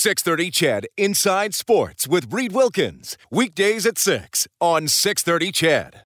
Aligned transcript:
630 0.00 0.50
CHED 0.50 0.86
Inside 0.96 1.54
Sports 1.54 2.08
with 2.08 2.32
Reed 2.32 2.52
Wilkins. 2.52 3.18
Weekdays 3.30 3.84
at 3.84 3.98
6 3.98 4.48
on 4.58 4.88
630 4.88 5.52
CHED. 5.52 6.04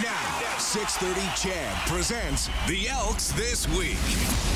Now, 0.00 0.56
630 0.56 1.20
CHED 1.34 1.88
presents 1.88 2.48
the 2.68 2.88
Elks 2.88 3.32
This 3.32 3.66
Week. 3.76 3.98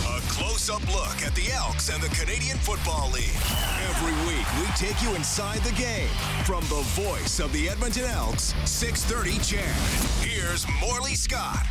A 0.07 0.21
close-up 0.31 0.87
look 0.95 1.27
at 1.27 1.35
the 1.35 1.51
Elks 1.55 1.89
and 1.93 2.01
the 2.01 2.15
Canadian 2.15 2.57
Football 2.59 3.11
League. 3.11 3.35
Every 3.89 4.15
week, 4.33 4.47
we 4.61 4.67
take 4.77 5.03
you 5.03 5.13
inside 5.17 5.59
the 5.65 5.73
game. 5.73 6.07
From 6.45 6.63
the 6.67 6.85
voice 6.95 7.41
of 7.41 7.53
the 7.53 7.69
Edmonton 7.69 8.05
Elks, 8.05 8.55
630 8.65 9.41
CHED. 9.43 10.25
Here's 10.25 10.65
Morley 10.81 11.17
Scott. 11.17 11.67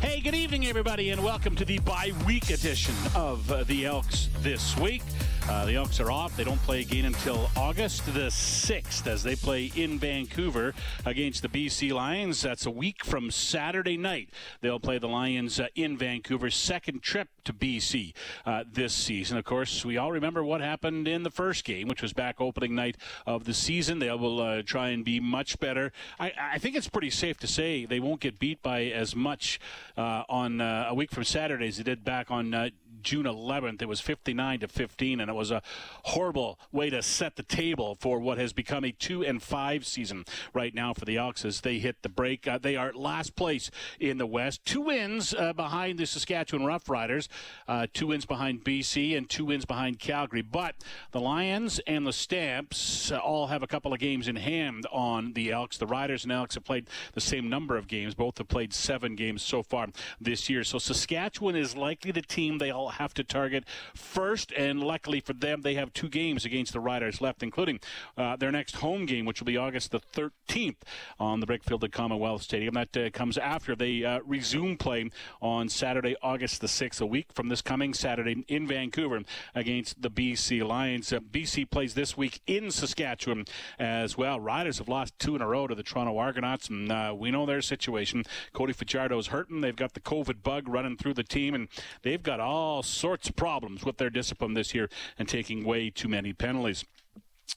Hey, 0.00 0.20
good 0.20 0.34
evening, 0.34 0.66
everybody, 0.66 1.10
and 1.10 1.24
welcome 1.24 1.56
to 1.56 1.64
the 1.64 1.78
bye 1.78 2.12
week 2.26 2.50
edition 2.50 2.94
of 3.14 3.50
uh, 3.50 3.64
the 3.64 3.86
Elks 3.86 4.28
this 4.40 4.76
week. 4.78 5.02
Uh, 5.48 5.64
the 5.64 5.76
Elks 5.76 6.00
are 6.00 6.10
off. 6.10 6.36
They 6.36 6.42
don't 6.42 6.60
play 6.62 6.80
again 6.80 7.04
until 7.04 7.48
August 7.56 8.04
the 8.06 8.30
6th 8.30 9.06
as 9.06 9.22
they 9.22 9.36
play 9.36 9.70
in 9.76 9.96
Vancouver 9.96 10.74
against 11.04 11.42
the 11.42 11.48
BC 11.48 11.92
Lions. 11.92 12.42
That's 12.42 12.66
a 12.66 12.70
week 12.70 13.04
from 13.04 13.30
Saturday 13.30 13.96
night. 13.96 14.30
They'll 14.60 14.80
play 14.80 14.98
the 14.98 15.06
Lions 15.06 15.60
uh, 15.60 15.68
in 15.76 15.96
Vancouver. 15.96 16.50
Second 16.50 17.00
trip 17.00 17.28
to 17.44 17.52
BC 17.52 18.12
uh, 18.44 18.64
this 18.70 18.92
season. 18.92 19.38
Of 19.38 19.44
course, 19.44 19.84
we 19.84 19.96
all 19.96 20.10
remember 20.10 20.42
what 20.42 20.60
happened 20.60 21.06
in 21.06 21.22
the 21.22 21.30
first 21.30 21.64
game, 21.64 21.86
which 21.86 22.02
was 22.02 22.12
back 22.12 22.40
opening 22.40 22.74
night 22.74 22.96
of 23.24 23.44
the 23.44 23.54
season. 23.54 24.00
They 24.00 24.10
will 24.10 24.40
uh, 24.40 24.62
try 24.62 24.88
and 24.88 25.04
be 25.04 25.20
much 25.20 25.60
better. 25.60 25.92
I, 26.18 26.32
I, 26.54 26.58
think 26.58 26.74
it's 26.74 26.88
pretty 26.88 27.10
safe 27.10 27.38
to 27.38 27.46
say 27.46 27.86
they 27.86 28.00
won't 28.00 28.20
get 28.20 28.40
beat 28.40 28.62
by 28.62 28.86
as 28.86 29.14
much 29.14 29.60
uh, 29.96 30.24
on 30.28 30.60
uh, 30.60 30.86
a 30.88 30.94
week 30.94 31.12
from 31.12 31.22
Saturday 31.22 31.68
as 31.68 31.76
they 31.76 31.84
did 31.84 32.04
back 32.04 32.32
on 32.32 32.72
June 33.02 33.24
11th. 33.24 33.82
It 33.82 33.88
was 33.88 34.00
59 34.00 34.60
to 34.60 34.68
15, 34.68 35.20
and 35.20 35.30
it 35.30 35.34
was 35.34 35.50
a 35.50 35.62
horrible 36.04 36.58
way 36.72 36.90
to 36.90 37.02
set 37.02 37.36
the 37.36 37.42
table 37.42 37.96
for 38.00 38.18
what 38.18 38.38
has 38.38 38.52
become 38.52 38.84
a 38.84 38.92
two 38.92 39.24
and 39.24 39.42
five 39.42 39.86
season 39.86 40.24
right 40.52 40.74
now 40.74 40.92
for 40.92 41.04
the 41.04 41.16
Elks 41.16 41.44
as 41.44 41.60
they 41.60 41.78
hit 41.78 42.02
the 42.02 42.08
break. 42.08 42.46
Uh, 42.46 42.58
they 42.58 42.76
are 42.76 42.92
last 42.92 43.36
place 43.36 43.70
in 44.00 44.18
the 44.18 44.26
West, 44.26 44.64
two 44.64 44.82
wins 44.82 45.34
uh, 45.34 45.52
behind 45.52 45.98
the 45.98 46.06
Saskatchewan 46.06 46.66
Roughriders, 46.66 47.28
uh, 47.68 47.86
two 47.92 48.08
wins 48.08 48.26
behind 48.26 48.64
BC, 48.64 49.16
and 49.16 49.28
two 49.28 49.46
wins 49.46 49.64
behind 49.64 49.98
Calgary. 49.98 50.42
But 50.42 50.76
the 51.12 51.20
Lions 51.20 51.78
and 51.86 52.06
the 52.06 52.12
Stamps 52.12 53.12
uh, 53.12 53.18
all 53.18 53.48
have 53.48 53.62
a 53.62 53.66
couple 53.66 53.92
of 53.92 53.98
games 53.98 54.28
in 54.28 54.36
hand 54.36 54.86
on 54.92 55.32
the 55.32 55.52
Elks. 55.52 55.78
The 55.78 55.86
Riders 55.86 56.24
and 56.24 56.32
Elks 56.32 56.54
have 56.54 56.64
played 56.64 56.88
the 57.14 57.20
same 57.20 57.48
number 57.48 57.76
of 57.76 57.88
games. 57.88 58.14
Both 58.14 58.38
have 58.38 58.48
played 58.48 58.72
seven 58.72 59.16
games 59.16 59.42
so 59.42 59.62
far 59.62 59.88
this 60.20 60.48
year. 60.48 60.64
So 60.64 60.78
Saskatchewan 60.78 61.56
is 61.56 61.76
likely 61.76 62.12
the 62.12 62.22
team 62.22 62.58
they 62.58 62.70
all 62.86 62.92
have 62.92 63.14
to 63.14 63.24
target 63.24 63.64
first. 63.94 64.52
And 64.52 64.82
luckily 64.82 65.20
for 65.20 65.32
them, 65.32 65.62
they 65.62 65.74
have 65.74 65.92
two 65.92 66.08
games 66.08 66.44
against 66.44 66.72
the 66.72 66.80
Riders 66.80 67.20
left, 67.20 67.42
including 67.42 67.80
uh, 68.16 68.36
their 68.36 68.52
next 68.52 68.76
home 68.76 69.06
game, 69.06 69.24
which 69.24 69.40
will 69.40 69.46
be 69.46 69.56
August 69.56 69.90
the 69.90 70.00
13th 70.00 70.76
on 71.18 71.40
the 71.40 71.46
Brickfield 71.46 71.82
at 71.82 71.92
Commonwealth 71.92 72.42
Stadium. 72.42 72.74
That 72.74 72.96
uh, 72.96 73.10
comes 73.10 73.36
after 73.38 73.74
they 73.74 74.04
uh, 74.04 74.20
resume 74.24 74.76
play 74.76 75.10
on 75.42 75.68
Saturday, 75.68 76.16
August 76.22 76.60
the 76.60 76.66
6th, 76.66 77.00
a 77.00 77.06
week 77.06 77.32
from 77.32 77.48
this 77.48 77.62
coming 77.62 77.92
Saturday 77.92 78.44
in 78.48 78.66
Vancouver 78.66 79.20
against 79.54 80.00
the 80.00 80.10
BC 80.10 80.66
Lions. 80.66 81.12
Uh, 81.12 81.20
BC 81.20 81.68
plays 81.70 81.94
this 81.94 82.16
week 82.16 82.40
in 82.46 82.70
Saskatchewan 82.70 83.44
as 83.78 84.16
well. 84.16 84.38
Riders 84.38 84.78
have 84.78 84.88
lost 84.88 85.18
two 85.18 85.34
in 85.34 85.42
a 85.42 85.46
row 85.46 85.66
to 85.66 85.74
the 85.74 85.82
Toronto 85.82 86.16
Argonauts, 86.18 86.68
and 86.68 86.90
uh, 86.92 87.14
we 87.16 87.30
know 87.30 87.46
their 87.46 87.62
situation. 87.62 88.24
Cody 88.52 88.72
Fajardo's 88.72 89.28
hurting. 89.28 89.60
They've 89.60 89.74
got 89.74 89.94
the 89.94 90.00
COVID 90.00 90.42
bug 90.42 90.68
running 90.68 90.96
through 90.96 91.14
the 91.14 91.24
team, 91.24 91.54
and 91.54 91.68
they've 92.02 92.22
got 92.22 92.40
all 92.40 92.65
sorts 92.82 93.28
of 93.28 93.36
problems 93.36 93.84
with 93.84 93.98
their 93.98 94.10
discipline 94.10 94.54
this 94.54 94.74
year 94.74 94.88
and 95.18 95.28
taking 95.28 95.64
way 95.64 95.90
too 95.90 96.08
many 96.08 96.32
penalties. 96.32 96.84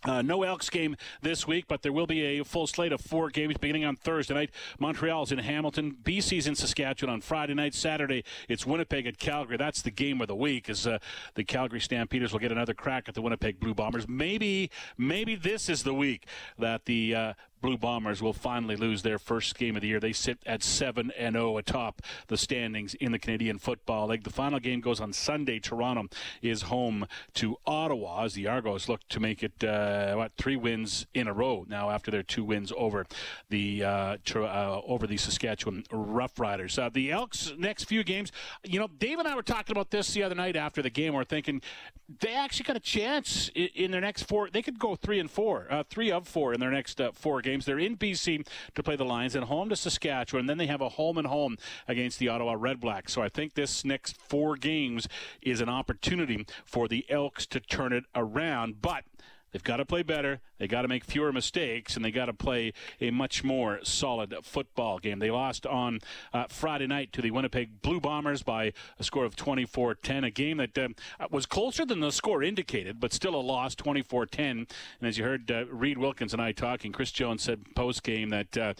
Uh, 0.05 0.21
no 0.21 0.43
Elks 0.43 0.69
game 0.69 0.95
this 1.21 1.45
week, 1.45 1.65
but 1.67 1.81
there 1.81 1.91
will 1.91 2.07
be 2.07 2.21
a 2.39 2.45
full 2.45 2.67
slate 2.67 2.93
of 2.93 3.01
four 3.01 3.29
games 3.29 3.57
beginning 3.57 3.83
on 3.83 3.95
Thursday 3.95 4.33
night. 4.33 4.51
Montreal's 4.79 5.31
in 5.31 5.39
Hamilton, 5.39 5.97
BC's 6.03 6.47
in 6.47 6.55
Saskatchewan 6.55 7.13
on 7.13 7.21
Friday 7.21 7.53
night. 7.53 7.73
Saturday, 7.73 8.23
it's 8.47 8.65
Winnipeg 8.65 9.07
at 9.07 9.17
Calgary. 9.17 9.57
That's 9.57 9.81
the 9.81 9.91
game 9.91 10.21
of 10.21 10.27
the 10.27 10.35
week. 10.35 10.69
As 10.69 10.87
uh, 10.87 10.99
the 11.35 11.43
Calgary 11.43 11.81
Stampeders 11.81 12.31
will 12.31 12.39
get 12.39 12.51
another 12.51 12.73
crack 12.73 13.09
at 13.09 13.15
the 13.15 13.21
Winnipeg 13.21 13.59
Blue 13.59 13.73
Bombers. 13.73 14.07
Maybe, 14.07 14.69
maybe 14.97 15.35
this 15.35 15.67
is 15.67 15.83
the 15.83 15.93
week 15.93 16.27
that 16.57 16.85
the 16.85 17.15
uh, 17.15 17.33
Blue 17.61 17.77
Bombers 17.77 18.21
will 18.21 18.33
finally 18.33 18.75
lose 18.75 19.01
their 19.01 19.19
first 19.19 19.57
game 19.57 19.75
of 19.75 19.81
the 19.81 19.87
year. 19.89 19.99
They 19.99 20.13
sit 20.13 20.39
at 20.45 20.63
7 20.63 21.11
and 21.17 21.35
0 21.35 21.57
atop 21.57 22.01
the 22.27 22.37
standings 22.37 22.93
in 22.95 23.11
the 23.11 23.19
Canadian 23.19 23.59
Football 23.59 24.07
League. 24.07 24.23
The 24.23 24.29
final 24.29 24.59
game 24.59 24.79
goes 24.81 25.01
on 25.01 25.13
Sunday. 25.13 25.59
Toronto 25.59 26.07
is 26.41 26.63
home 26.63 27.05
to 27.35 27.57
Ottawa 27.65 28.23
as 28.23 28.33
the 28.33 28.47
Argos 28.47 28.87
look 28.87 29.01
to 29.09 29.19
make 29.19 29.43
it 29.43 29.63
uh, 29.63 30.15
what 30.15 30.31
three 30.37 30.55
wins 30.55 31.05
in 31.13 31.27
a 31.27 31.33
row 31.33 31.65
now 31.67 31.89
after 31.89 32.11
their 32.11 32.23
two 32.23 32.43
wins 32.43 32.71
over 32.77 33.05
the 33.49 33.83
uh, 33.83 34.17
uh, 34.35 34.81
over 34.85 35.05
the 35.05 35.17
Saskatchewan 35.17 35.83
Roughriders. 35.91 36.81
Uh, 36.81 36.89
the 36.89 37.11
Elks 37.11 37.53
next 37.57 37.85
few 37.85 38.03
games, 38.03 38.31
you 38.63 38.79
know, 38.79 38.87
Dave 38.87 39.19
and 39.19 39.27
I 39.27 39.35
were 39.35 39.43
talking 39.43 39.75
about 39.75 39.91
this 39.91 40.13
the 40.13 40.23
other 40.23 40.35
night 40.35 40.55
after 40.55 40.81
the 40.81 40.89
game. 40.89 41.13
We're 41.13 41.23
thinking 41.23 41.61
they 42.21 42.33
actually 42.33 42.63
got 42.63 42.75
a 42.75 42.81
chance 42.81 43.49
in, 43.53 43.69
in 43.75 43.91
their 43.91 44.01
next 44.01 44.23
four. 44.23 44.49
They 44.49 44.61
could 44.61 44.79
go 44.79 44.95
three 44.95 45.19
and 45.19 45.29
four, 45.29 45.67
uh, 45.69 45.83
three 45.89 46.11
of 46.11 46.27
four 46.27 46.53
in 46.53 46.59
their 46.59 46.71
next 46.71 47.01
uh, 47.01 47.11
four 47.11 47.41
games 47.41 47.48
games. 47.49 47.65
They're 47.65 47.79
in 47.79 47.97
BC 47.97 48.47
to 48.75 48.83
play 48.83 48.95
the 48.95 49.05
Lions 49.05 49.35
and 49.35 49.45
home 49.45 49.69
to 49.69 49.75
Saskatchewan. 49.75 50.41
And 50.41 50.49
then 50.49 50.57
they 50.57 50.67
have 50.67 50.81
a 50.81 50.89
home 50.89 51.17
and 51.17 51.27
home 51.27 51.57
against 51.87 52.19
the 52.19 52.29
Ottawa 52.29 52.55
Redblacks. 52.55 53.09
So 53.09 53.21
I 53.21 53.29
think 53.29 53.53
this 53.53 53.83
next 53.83 54.17
four 54.17 54.55
games 54.55 55.07
is 55.41 55.61
an 55.61 55.69
opportunity 55.69 56.45
for 56.65 56.87
the 56.87 57.05
Elks 57.09 57.45
to 57.47 57.59
turn 57.59 57.93
it 57.93 58.05
around. 58.15 58.81
But 58.81 59.03
They've 59.51 59.63
got 59.63 59.77
to 59.77 59.85
play 59.85 60.03
better. 60.03 60.41
They 60.57 60.67
got 60.67 60.83
to 60.83 60.87
make 60.87 61.03
fewer 61.03 61.31
mistakes, 61.31 61.95
and 61.95 62.03
they 62.03 62.11
got 62.11 62.25
to 62.25 62.33
play 62.33 62.73
a 63.01 63.11
much 63.11 63.43
more 63.43 63.79
solid 63.83 64.35
football 64.43 64.99
game. 64.99 65.19
They 65.19 65.31
lost 65.31 65.65
on 65.65 65.99
uh, 66.33 66.45
Friday 66.49 66.87
night 66.87 67.13
to 67.13 67.21
the 67.21 67.31
Winnipeg 67.31 67.81
Blue 67.81 67.99
Bombers 67.99 68.43
by 68.43 68.73
a 68.99 69.03
score 69.03 69.25
of 69.25 69.35
24-10, 69.35 70.25
a 70.25 70.29
game 70.29 70.57
that 70.57 70.77
uh, 70.77 70.89
was 71.31 71.45
closer 71.45 71.85
than 71.85 71.99
the 71.99 72.11
score 72.11 72.43
indicated, 72.43 72.99
but 72.99 73.13
still 73.13 73.35
a 73.35 73.41
loss, 73.41 73.75
24-10. 73.75 74.39
And 74.39 74.67
as 75.01 75.17
you 75.17 75.23
heard 75.23 75.49
uh, 75.49 75.65
Reed 75.67 75.97
Wilkins 75.97 76.33
and 76.33 76.41
I 76.41 76.51
talking, 76.51 76.91
Chris 76.91 77.11
Jones 77.11 77.43
said 77.43 77.63
post 77.75 78.03
game 78.03 78.29
that 78.29 78.57
uh, 78.57 78.73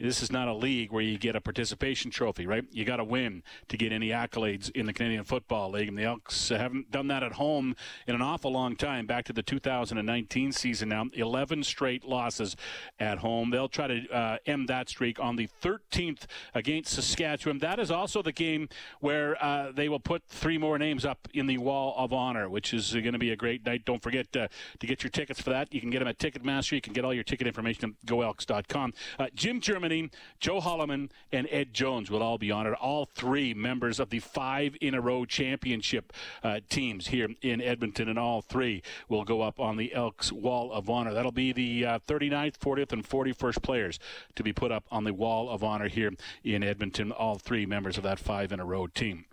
this 0.00 0.22
is 0.22 0.32
not 0.32 0.48
a 0.48 0.54
league 0.54 0.92
where 0.92 1.02
you 1.02 1.18
get 1.18 1.36
a 1.36 1.40
participation 1.40 2.10
trophy, 2.10 2.46
right? 2.46 2.64
You 2.72 2.84
got 2.84 2.96
to 2.96 3.04
win 3.04 3.42
to 3.68 3.76
get 3.76 3.92
any 3.92 4.08
accolades 4.08 4.70
in 4.74 4.86
the 4.86 4.92
Canadian 4.92 5.24
Football 5.24 5.72
League, 5.72 5.88
and 5.88 5.98
the 5.98 6.04
Elks 6.04 6.48
haven't 6.48 6.90
done 6.90 7.08
that 7.08 7.22
at 7.22 7.32
home 7.32 7.76
in 8.06 8.14
an 8.14 8.22
awful 8.22 8.50
long 8.52 8.76
time. 8.76 9.06
Back 9.06 9.26
to 9.26 9.32
the 9.32 9.42
2019 9.42 10.52
season 10.52 10.88
now, 10.88 11.06
11 11.12 11.64
straight 11.64 12.04
losses 12.04 12.56
at 12.98 13.18
home. 13.18 13.50
They'll 13.50 13.68
try 13.68 13.88
to 13.88 14.08
uh, 14.08 14.38
end 14.46 14.68
that 14.68 14.88
streak 14.88 15.20
on 15.20 15.36
the 15.36 15.48
13th 15.62 16.24
against 16.54 16.94
Saskatchewan. 16.94 17.58
That 17.58 17.78
is 17.78 17.90
also 17.90 18.22
the 18.22 18.32
game 18.32 18.68
where 19.00 19.42
uh, 19.42 19.72
they 19.72 19.88
will 19.88 20.00
put 20.00 20.22
three 20.28 20.56
more 20.58 20.78
names 20.78 21.04
up 21.04 21.28
in 21.34 21.46
the 21.46 21.58
Wall 21.58 21.94
of 21.96 22.12
Honor, 22.12 22.48
which 22.48 22.72
is 22.72 22.92
going 22.92 23.12
to 23.12 23.18
be 23.18 23.32
a 23.32 23.36
great 23.36 23.66
night. 23.66 23.84
Don't 23.84 24.02
forget 24.02 24.34
uh, 24.34 24.48
to 24.78 24.86
get 24.86 25.02
your 25.02 25.10
tickets 25.10 25.40
for 25.40 25.50
that. 25.50 25.72
You 25.74 25.80
can 25.80 25.90
get 25.90 25.98
them 25.98 26.08
at 26.08 26.18
Ticketmaster. 26.18 26.72
You 26.72 26.80
can 26.80 26.94
get 26.94 27.04
all 27.04 27.12
your 27.12 27.24
ticket 27.24 27.46
information 27.46 27.84
at 27.84 28.06
goelks.com. 28.06 28.94
Uh, 29.18 29.26
Jim 29.34 29.60
Germany 29.60 29.89
Joe 30.38 30.60
Hollimon, 30.60 31.10
and 31.32 31.48
Ed 31.50 31.74
Jones 31.74 32.10
will 32.10 32.22
all 32.22 32.38
be 32.38 32.50
honored. 32.50 32.74
All 32.74 33.06
three 33.06 33.54
members 33.54 33.98
of 33.98 34.10
the 34.10 34.20
five 34.20 34.76
in 34.80 34.94
a 34.94 35.00
row 35.00 35.24
championship 35.24 36.12
uh, 36.44 36.60
teams 36.68 37.08
here 37.08 37.28
in 37.42 37.60
Edmonton, 37.60 38.08
and 38.08 38.18
all 38.18 38.40
three 38.40 38.82
will 39.08 39.24
go 39.24 39.42
up 39.42 39.58
on 39.58 39.76
the 39.76 39.92
Elks 39.92 40.30
Wall 40.30 40.72
of 40.72 40.88
Honor. 40.88 41.12
That'll 41.12 41.32
be 41.32 41.52
the 41.52 41.84
uh, 41.84 41.98
39th, 42.06 42.58
40th, 42.58 42.92
and 42.92 43.08
41st 43.08 43.62
players 43.62 43.98
to 44.36 44.42
be 44.44 44.52
put 44.52 44.70
up 44.70 44.84
on 44.90 45.04
the 45.04 45.12
Wall 45.12 45.50
of 45.50 45.64
Honor 45.64 45.88
here 45.88 46.12
in 46.44 46.62
Edmonton. 46.62 47.10
All 47.10 47.38
three 47.38 47.66
members 47.66 47.96
of 47.96 48.04
that 48.04 48.20
five 48.20 48.52
in 48.52 48.60
a 48.60 48.64
row 48.64 48.86
team. 48.86 49.24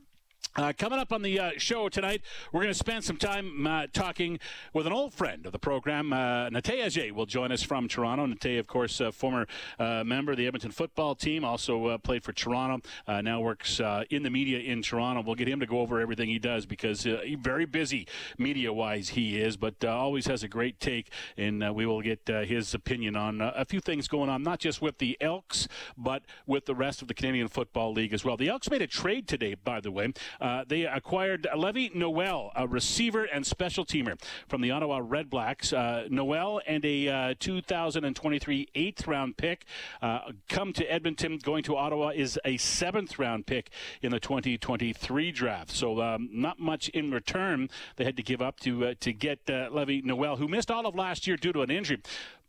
Uh, 0.55 0.73
coming 0.75 0.97
up 0.97 1.13
on 1.13 1.21
the 1.21 1.39
uh, 1.39 1.51
show 1.57 1.87
tonight, 1.87 2.21
we're 2.51 2.61
going 2.61 2.73
to 2.73 2.77
spend 2.77 3.03
some 3.03 3.17
time 3.17 3.67
uh, 3.67 3.85
talking 3.93 4.39
with 4.73 4.87
an 4.87 4.93
old 4.93 5.13
friend 5.13 5.45
of 5.45 5.51
the 5.51 5.59
program. 5.59 6.11
Uh, 6.11 6.49
Adjei 6.49 7.11
will 7.11 7.27
join 7.27 7.51
us 7.51 7.61
from 7.61 7.87
Toronto. 7.87 8.25
Natey, 8.25 8.57
of 8.57 8.65
course, 8.65 8.99
uh, 8.99 9.11
former 9.11 9.45
uh, 9.77 10.03
member 10.03 10.31
of 10.31 10.37
the 10.37 10.47
Edmonton 10.47 10.71
football 10.71 11.13
team, 11.13 11.43
also 11.43 11.87
uh, 11.87 11.97
played 11.99 12.23
for 12.23 12.33
Toronto, 12.33 12.81
now 13.07 13.39
works 13.39 13.79
in 14.09 14.23
the 14.23 14.31
media 14.31 14.59
in 14.59 14.81
Toronto. 14.81 15.21
We'll 15.21 15.35
get 15.35 15.47
him 15.47 15.59
to 15.59 15.67
go 15.67 15.79
over 15.79 15.99
everything 15.99 16.29
he 16.29 16.39
does 16.39 16.65
because 16.65 17.05
very 17.39 17.65
busy 17.65 18.07
media-wise 18.39 19.09
he 19.09 19.39
is, 19.39 19.57
but 19.57 19.83
always 19.85 20.25
has 20.25 20.41
a 20.41 20.47
great 20.47 20.79
take, 20.79 21.11
and 21.37 21.75
we 21.75 21.85
will 21.85 22.01
get 22.01 22.27
his 22.27 22.73
opinion 22.73 23.15
on 23.15 23.41
a 23.41 23.65
few 23.65 23.79
things 23.79 24.07
going 24.07 24.29
on, 24.29 24.41
not 24.41 24.59
just 24.59 24.81
with 24.81 24.97
the 24.97 25.17
Elks, 25.21 25.67
but 25.95 26.23
with 26.47 26.65
the 26.65 26.75
rest 26.75 27.03
of 27.03 27.07
the 27.07 27.13
Canadian 27.13 27.47
Football 27.47 27.93
League 27.93 28.13
as 28.13 28.25
well. 28.25 28.37
The 28.37 28.49
Elks 28.49 28.71
made 28.71 28.81
a 28.81 28.87
trade 28.87 29.27
today, 29.27 29.53
by 29.53 29.79
the 29.79 29.91
way. 29.91 30.13
Uh, 30.47 30.63
they 30.65 30.85
acquired 30.85 31.45
Llevi 31.53 31.93
Noel, 31.93 32.53
a 32.55 32.65
receiver 32.65 33.25
and 33.25 33.45
special 33.45 33.83
teamer 33.83 34.17
from 34.47 34.61
the 34.61 34.71
Ottawa 34.71 35.01
Red 35.03 35.29
Blacks. 35.29 35.73
Uh, 35.73 36.07
Noel 36.09 36.61
and 36.65 36.85
a 36.85 37.09
uh, 37.09 37.33
2023 37.37 38.69
eighth 38.73 39.07
round 39.07 39.35
pick 39.35 39.65
uh, 40.01 40.19
come 40.47 40.71
to 40.71 40.89
Edmonton. 40.89 41.37
Going 41.37 41.63
to 41.63 41.75
Ottawa 41.75 42.13
is 42.15 42.39
a 42.45 42.55
seventh 42.55 43.19
round 43.19 43.45
pick 43.45 43.71
in 44.01 44.11
the 44.11 44.21
2023 44.21 45.33
draft. 45.33 45.71
So 45.71 46.01
um, 46.01 46.29
not 46.31 46.61
much 46.61 46.87
in 46.89 47.11
return 47.11 47.69
they 47.97 48.05
had 48.05 48.15
to 48.15 48.23
give 48.23 48.41
up 48.41 48.61
to 48.61 48.95
to 48.95 49.11
get 49.11 49.45
Llevi 49.47 50.01
Noel, 50.05 50.37
who 50.37 50.47
missed 50.47 50.71
all 50.71 50.85
of 50.85 50.95
last 50.95 51.27
year 51.27 51.35
due 51.35 51.51
to 51.51 51.61
an 51.61 51.69
injury. 51.69 52.01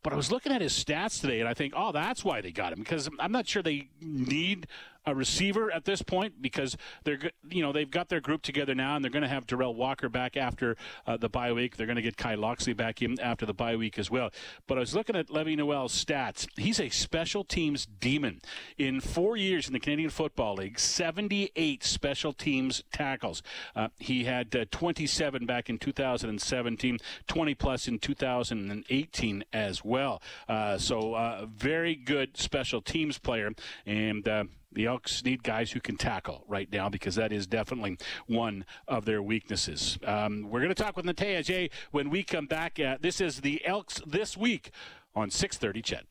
But 0.05 0.13
I 0.13 0.17
was 0.17 0.31
looking 0.31 0.53
at 0.53 0.61
his 0.61 0.73
stats 0.73 1.21
today, 1.21 1.41
and 1.41 1.49
I 1.49 1.55
think, 1.55 1.75
oh, 1.77 1.91
that's 1.91 2.25
why 2.25 2.41
they 2.41 2.53
got 2.53 2.73
him 2.73 2.79
because 2.79 3.09
I'm 3.19 3.33
not 3.33 3.49
sure 3.49 3.63
they 3.63 3.89
need 4.01 4.69
a 5.09 5.15
receiver 5.15 5.73
at 5.73 5.85
this 5.85 6.03
point 6.03 6.41
because 6.41 6.77
they're 7.05 7.19
you 7.49 7.63
know 7.63 7.73
they've 7.73 7.91
got 7.91 8.09
their 8.09 8.21
group 8.21 8.43
together 8.43 8.75
now 8.75 8.97
and 8.97 9.05
they're 9.05 9.11
going 9.11 9.23
to 9.23 9.29
have 9.29 9.47
Derel 9.47 9.75
Walker 9.75 10.09
back 10.09 10.37
after 10.37 10.77
uh, 11.07 11.17
the 11.17 11.29
bye 11.29 11.53
week. 11.53 11.77
They're 11.77 11.87
going 11.87 11.97
to 11.97 12.03
get 12.03 12.17
Kai 12.17 12.35
Locksley 12.35 12.73
back 12.73 13.03
in 13.03 13.19
after 13.21 13.47
the 13.47 13.55
bye 13.55 13.77
week 13.77 13.99
as 13.99 14.11
well. 14.11 14.31
But 14.67 14.79
I 14.79 14.81
was 14.81 14.95
looking 14.95 15.17
at 15.17 15.29
Llevi 15.29 15.57
Noel's 15.57 16.05
stats. 16.05 16.47
He's 16.57 16.81
a 16.81 16.89
special 16.89 17.45
teams 17.45 17.87
demon. 17.87 18.41
In 18.77 19.01
four 19.01 19.37
years 19.37 19.67
in 19.67 19.73
the 19.73 19.81
Canadian 19.81 20.11
Football 20.11 20.57
League, 20.57 20.79
78 20.79 21.83
special 21.85 22.33
teams 22.33 22.83
tackles. 22.93 23.43
Uh, 23.75 23.89
he 23.99 24.25
had 24.25 24.55
uh, 24.55 24.65
27 24.71 25.47
back 25.47 25.71
in 25.71 25.79
2017, 25.79 26.99
20 27.27 27.55
plus 27.55 27.89
in 27.89 27.99
2018 27.99 29.45
as 29.53 29.85
well. 29.85 30.23
Uh, 30.49 30.77
so 30.79 31.15
uh, 31.15 31.47
very 31.47 31.95
good 31.95 32.37
special 32.37 32.81
teams 32.81 33.19
player 33.19 33.51
and 33.87 34.29
uh, 34.29 34.45
the 34.73 34.87
Elks 34.87 35.25
need 35.25 35.43
guys 35.43 35.73
who 35.73 35.81
can 35.81 35.97
tackle 35.97 36.45
right 36.47 36.71
now 36.73 36.89
because 36.89 37.15
that 37.15 37.33
is 37.33 37.47
definitely 37.47 37.99
one 38.27 38.65
of 38.87 39.05
their 39.05 39.23
weaknesses. 39.23 39.99
Um, 40.05 40.49
we're 40.51 40.61
going 40.61 40.75
to 40.75 40.83
talk 40.83 40.97
with 40.97 41.07
Natey 41.07 41.39
Adjei 41.39 41.71
when 41.91 42.11
we 42.11 42.23
come 42.23 42.47
back. 42.47 42.79
Uh, 42.79 42.97
this 43.01 43.21
is 43.21 43.41
the 43.41 43.65
Elks 43.65 44.01
this 44.07 44.37
week 44.37 44.71
on 45.15 45.31
6:30. 45.31 45.83
CHED. 45.83 46.05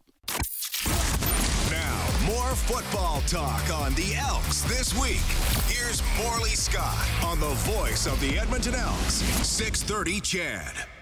Now, 1.71 2.07
more 2.25 2.56
football 2.56 3.21
talk 3.21 3.71
on 3.74 3.94
the 3.95 4.15
Elks 4.15 4.62
this 4.63 4.94
week. 5.00 5.21
Here's 5.68 6.01
Morley 6.18 6.50
Scott 6.51 7.07
on 7.24 7.39
the 7.39 7.54
voice 7.71 8.06
of 8.07 8.19
the 8.19 8.38
Edmonton 8.39 8.75
Elks, 8.75 9.21
6:30. 9.44 10.21
CHED. 10.21 10.97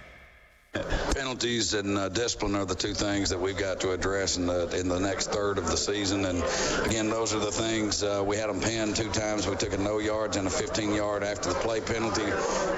Penalties 1.14 1.74
and 1.74 1.98
uh, 1.98 2.10
discipline 2.10 2.56
are 2.56 2.66
the 2.66 2.76
two 2.76 2.94
things 2.94 3.30
that 3.30 3.40
we've 3.40 3.58
got 3.58 3.80
to 3.80 3.92
address 3.92 4.36
in 4.36 4.46
the 4.46 4.68
in 4.78 4.90
the 4.90 5.00
next 5.00 5.32
third 5.32 5.58
of 5.58 5.68
the 5.68 5.78
season. 5.78 6.26
And 6.26 6.44
again, 6.86 7.10
those 7.10 7.34
are 7.34 7.40
the 7.40 7.52
things 7.52 8.04
uh, 8.04 8.22
we 8.26 8.36
had 8.36 8.50
them 8.50 8.60
pinned 8.60 8.98
two 8.98 9.10
times. 9.10 9.48
We 9.48 9.56
took 9.56 9.74
a 9.74 9.78
no 9.78 10.00
yards 10.00 10.36
and 10.36 10.48
a 10.48 10.50
15 10.50 10.94
yard 10.94 11.24
after 11.24 11.50
the 11.50 11.56
play 11.56 11.80
penalty, 11.80 12.26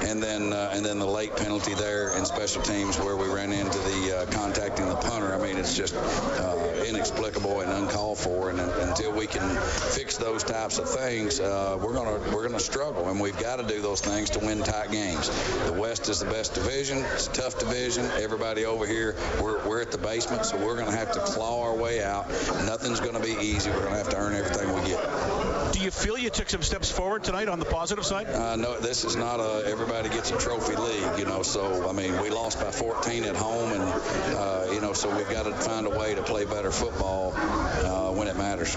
and 0.08 0.22
then 0.22 0.54
uh, 0.54 0.72
and 0.74 0.86
then 0.86 1.00
the 1.00 1.08
late 1.08 1.36
penalty 1.36 1.74
there 1.74 2.16
in 2.16 2.26
special 2.26 2.62
teams 2.62 3.00
where 3.00 3.18
we 3.18 3.28
ran 3.28 3.52
into 3.52 3.80
the 3.80 4.20
uh, 4.20 4.26
contacting 4.32 4.88
the 4.88 4.96
punter. 4.96 5.34
I 5.34 5.40
mean, 5.40 5.58
it's 5.58 5.76
just 5.76 5.96
uh, 5.96 6.67
inexplicable 6.88 7.62
and 7.62 7.72
uncalled 7.72 8.18
for. 8.18 8.50
And, 8.50 8.60
and, 8.60 8.72
until 8.88 9.12
we 9.12 9.28
can 9.28 9.56
fix 9.94 10.18
those 10.18 10.44
types 10.44 10.80
of 10.80 10.90
things, 10.90 11.40
uh, 11.40 11.78
we're 11.82 11.94
gonna 11.94 12.20
we're 12.34 12.48
gonna 12.48 12.60
struggle. 12.60 13.10
And 13.10 13.20
we've 13.20 13.38
got 13.40 13.58
to 13.58 13.64
do 13.64 13.82
those 13.82 14.02
things 14.02 14.30
to 14.32 14.40
win 14.40 14.64
tight 14.64 14.92
games. 14.92 15.30
The 15.66 15.74
West 15.74 16.10
is 16.10 16.20
the 16.20 16.26
best 16.26 16.54
division. 16.54 17.00
It's 17.14 17.28
a 17.28 17.32
tough 17.32 17.60
division. 17.60 18.06
Everybody 18.18 18.66
over 18.66 18.86
here, 18.86 19.16
we're, 19.42 19.66
we're 19.68 19.82
at 19.82 19.92
the 19.92 19.98
basement, 19.98 20.46
so 20.46 20.58
we're 20.58 20.76
to 20.92 20.98
have 20.98 21.12
to 21.12 21.20
claw 21.20 21.64
our 21.64 21.76
way 21.76 22.04
out. 22.04 22.30
Nothing's 22.66 23.00
to 23.16 23.24
be 23.24 23.36
easy. 23.42 23.70
We're 23.70 23.82
to 23.94 23.98
have 23.98 24.10
to 24.10 24.18
earn 24.18 24.34
everything 24.34 24.74
we 24.74 24.90
get. 24.90 25.47
Do 25.78 25.84
you 25.84 25.92
feel 25.92 26.18
you 26.18 26.32
took 26.32 26.50
some 26.50 26.64
steps 26.64 26.90
forward 26.90 27.24
tonight 27.24 27.48
on 27.48 27.60
the 27.60 27.66
positive 27.66 28.04
side? 28.04 28.26
Uh, 28.26 28.56
no, 28.56 28.80
this 28.80 29.06
is 29.06 29.16
not 29.16 29.40
a 29.40 29.64
everybody 29.68 30.10
gets 30.10 30.32
a 30.32 30.38
trophy 30.40 30.76
league, 30.76 31.20
you 31.20 31.26
know. 31.26 31.44
So 31.44 31.88
I 31.88 31.92
mean, 31.92 32.20
we 32.20 32.32
lost 32.32 32.60
by 32.60 32.72
14 32.72 33.24
at 33.26 33.36
home, 33.36 33.72
and 33.74 33.84
uh, 33.84 34.72
you 34.74 34.82
know, 34.82 34.94
so 34.94 35.16
we've 35.16 35.30
got 35.30 35.44
to 35.44 35.54
find 35.54 35.86
a 35.86 35.92
way 35.92 36.16
to 36.16 36.24
play 36.24 36.46
better 36.46 36.72
football 36.72 37.32
uh, 37.36 38.12
when 38.12 38.28
it 38.28 38.36
matters. 38.36 38.76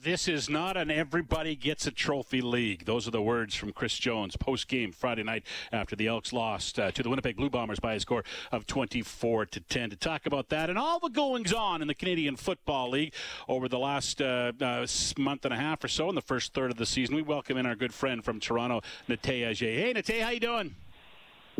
This 0.00 0.28
is 0.28 0.48
not 0.48 0.76
an 0.76 0.92
everybody 0.92 1.56
gets 1.56 1.84
a 1.88 1.90
trophy 1.90 2.40
league. 2.40 2.84
Those 2.84 3.08
are 3.08 3.10
the 3.10 3.20
words 3.20 3.56
from 3.56 3.72
Chris 3.72 3.98
Jones 3.98 4.36
post 4.36 4.68
game 4.68 4.92
Friday 4.92 5.24
night 5.24 5.44
after 5.72 5.96
the 5.96 6.06
Elks 6.06 6.32
lost 6.32 6.78
uh, 6.78 6.92
to 6.92 7.02
the 7.02 7.10
Winnipeg 7.10 7.36
Blue 7.36 7.50
Bombers 7.50 7.80
by 7.80 7.94
a 7.94 8.00
score 8.00 8.22
of 8.52 8.64
24 8.64 9.46
to 9.46 9.60
10. 9.60 9.90
To 9.90 9.96
talk 9.96 10.24
about 10.24 10.50
that 10.50 10.70
and 10.70 10.78
all 10.78 11.00
the 11.00 11.08
goings 11.08 11.52
on 11.52 11.82
in 11.82 11.88
the 11.88 11.94
Canadian 11.94 12.36
Football 12.36 12.90
League 12.90 13.12
over 13.48 13.66
the 13.68 13.78
last 13.78 14.22
uh, 14.22 14.52
uh, 14.60 14.86
month 15.16 15.44
and 15.44 15.52
a 15.52 15.56
half 15.58 15.82
or 15.82 15.88
so 15.88 16.08
in 16.08 16.14
the 16.14 16.22
first 16.22 16.54
third 16.54 16.70
of 16.70 16.76
the 16.76 16.86
season, 16.86 17.16
we 17.16 17.22
welcome 17.22 17.56
in 17.56 17.66
our 17.66 17.74
good 17.74 17.92
friend 17.92 18.24
from 18.24 18.38
Toronto, 18.38 18.82
Natey 19.08 19.40
Adjei. 19.40 19.74
Hey, 19.78 19.94
Natey, 19.94 20.20
how 20.20 20.30
you 20.30 20.40
doing? 20.40 20.76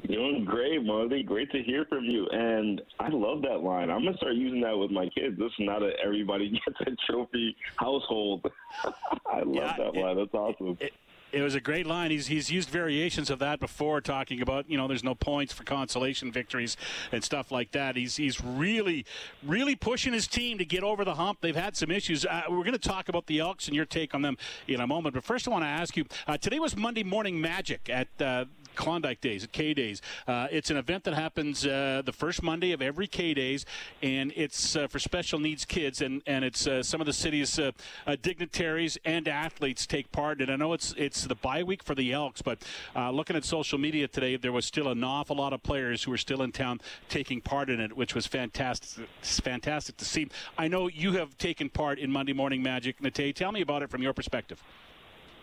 Doing 0.06 0.44
great, 0.44 0.84
Marty. 0.84 1.22
Great 1.22 1.50
to 1.52 1.62
hear 1.62 1.84
from 1.86 2.04
you. 2.04 2.26
And 2.30 2.80
I 3.00 3.08
love 3.08 3.42
that 3.42 3.62
line. 3.62 3.90
I'm 3.90 4.04
gonna 4.04 4.16
start 4.16 4.34
using 4.34 4.60
that 4.62 4.76
with 4.76 4.90
my 4.90 5.08
kids. 5.08 5.38
This 5.38 5.50
is 5.58 5.66
not 5.66 5.82
a 5.82 5.92
everybody 6.04 6.50
gets 6.66 6.80
a 6.80 7.10
trophy 7.10 7.56
household. 7.76 8.46
I 9.26 9.40
love 9.40 9.54
yeah, 9.54 9.74
that 9.76 9.94
it, 9.94 9.96
line. 9.96 10.16
That's 10.16 10.34
awesome. 10.34 10.76
It, 10.80 10.92
it 11.30 11.42
was 11.42 11.54
a 11.54 11.60
great 11.60 11.86
line. 11.86 12.10
He's 12.10 12.26
he's 12.26 12.50
used 12.50 12.70
variations 12.70 13.28
of 13.28 13.38
that 13.40 13.60
before, 13.60 14.00
talking 14.00 14.40
about 14.40 14.68
you 14.70 14.78
know 14.78 14.88
there's 14.88 15.04
no 15.04 15.14
points 15.14 15.52
for 15.52 15.62
consolation 15.62 16.32
victories 16.32 16.76
and 17.12 17.22
stuff 17.22 17.50
like 17.50 17.72
that. 17.72 17.96
He's 17.96 18.16
he's 18.16 18.42
really 18.42 19.04
really 19.42 19.76
pushing 19.76 20.12
his 20.12 20.26
team 20.26 20.58
to 20.58 20.64
get 20.64 20.82
over 20.82 21.04
the 21.04 21.14
hump. 21.14 21.40
They've 21.40 21.54
had 21.54 21.76
some 21.76 21.90
issues. 21.90 22.24
Uh, 22.24 22.42
we're 22.48 22.64
going 22.64 22.72
to 22.72 22.78
talk 22.78 23.08
about 23.08 23.26
the 23.26 23.40
Elks 23.40 23.66
and 23.66 23.76
your 23.76 23.84
take 23.84 24.14
on 24.14 24.22
them 24.22 24.38
in 24.66 24.80
a 24.80 24.86
moment. 24.86 25.14
But 25.14 25.24
first, 25.24 25.46
I 25.46 25.50
want 25.50 25.64
to 25.64 25.68
ask 25.68 25.96
you. 25.96 26.06
Uh, 26.26 26.38
today 26.38 26.58
was 26.58 26.76
Monday 26.76 27.02
Morning 27.02 27.40
Magic 27.40 27.90
at 27.90 28.08
uh, 28.20 28.46
Klondike 28.74 29.20
Days, 29.20 29.44
at 29.44 29.52
K 29.52 29.74
Days. 29.74 30.00
Uh, 30.26 30.48
it's 30.50 30.70
an 30.70 30.76
event 30.76 31.04
that 31.04 31.14
happens 31.14 31.66
uh, 31.66 32.02
the 32.04 32.12
first 32.12 32.42
Monday 32.42 32.72
of 32.72 32.82
every 32.82 33.06
K 33.06 33.34
Days, 33.34 33.64
and 34.02 34.32
it's 34.36 34.76
uh, 34.76 34.86
for 34.86 34.98
special 34.98 35.38
needs 35.38 35.64
kids, 35.64 36.00
and 36.00 36.22
and 36.26 36.44
it's 36.44 36.66
uh, 36.66 36.82
some 36.82 37.00
of 37.00 37.06
the 37.06 37.12
city's 37.12 37.58
uh, 37.58 37.72
uh, 38.06 38.16
dignitaries 38.20 38.98
and 39.04 39.28
athletes 39.28 39.86
take 39.86 40.10
part. 40.12 40.40
And 40.40 40.50
I 40.50 40.56
know 40.56 40.72
it's 40.72 40.94
it's 40.96 41.24
the 41.24 41.34
bye 41.34 41.62
week 41.62 41.82
for 41.82 41.94
the 41.94 42.12
Elks, 42.12 42.42
but 42.42 42.62
looking 42.96 43.36
at 43.36 43.44
social 43.44 43.78
media 43.78 44.08
today, 44.08 44.36
there 44.36 44.52
was 44.52 44.66
still 44.66 44.88
an 44.88 45.02
awful 45.04 45.36
lot 45.36 45.52
of 45.52 45.62
players 45.62 46.02
who 46.02 46.10
were 46.10 46.18
still 46.18 46.42
in 46.42 46.52
town 46.52 46.80
taking 47.08 47.40
part 47.40 47.70
in 47.70 47.80
it, 47.80 47.96
which 47.96 48.14
was 48.14 48.26
fantastic. 48.26 49.08
Fantastic 49.22 49.96
to 49.96 50.04
see. 50.04 50.28
I 50.56 50.68
know 50.68 50.88
you 50.88 51.12
have 51.12 51.36
taken 51.38 51.68
part 51.68 51.98
in 51.98 52.10
Monday 52.10 52.32
Morning 52.32 52.62
Magic, 52.62 53.00
Natey. 53.00 53.34
Tell 53.34 53.52
me 53.52 53.60
about 53.60 53.82
it 53.82 53.90
from 53.90 54.02
your 54.02 54.12
perspective. 54.12 54.62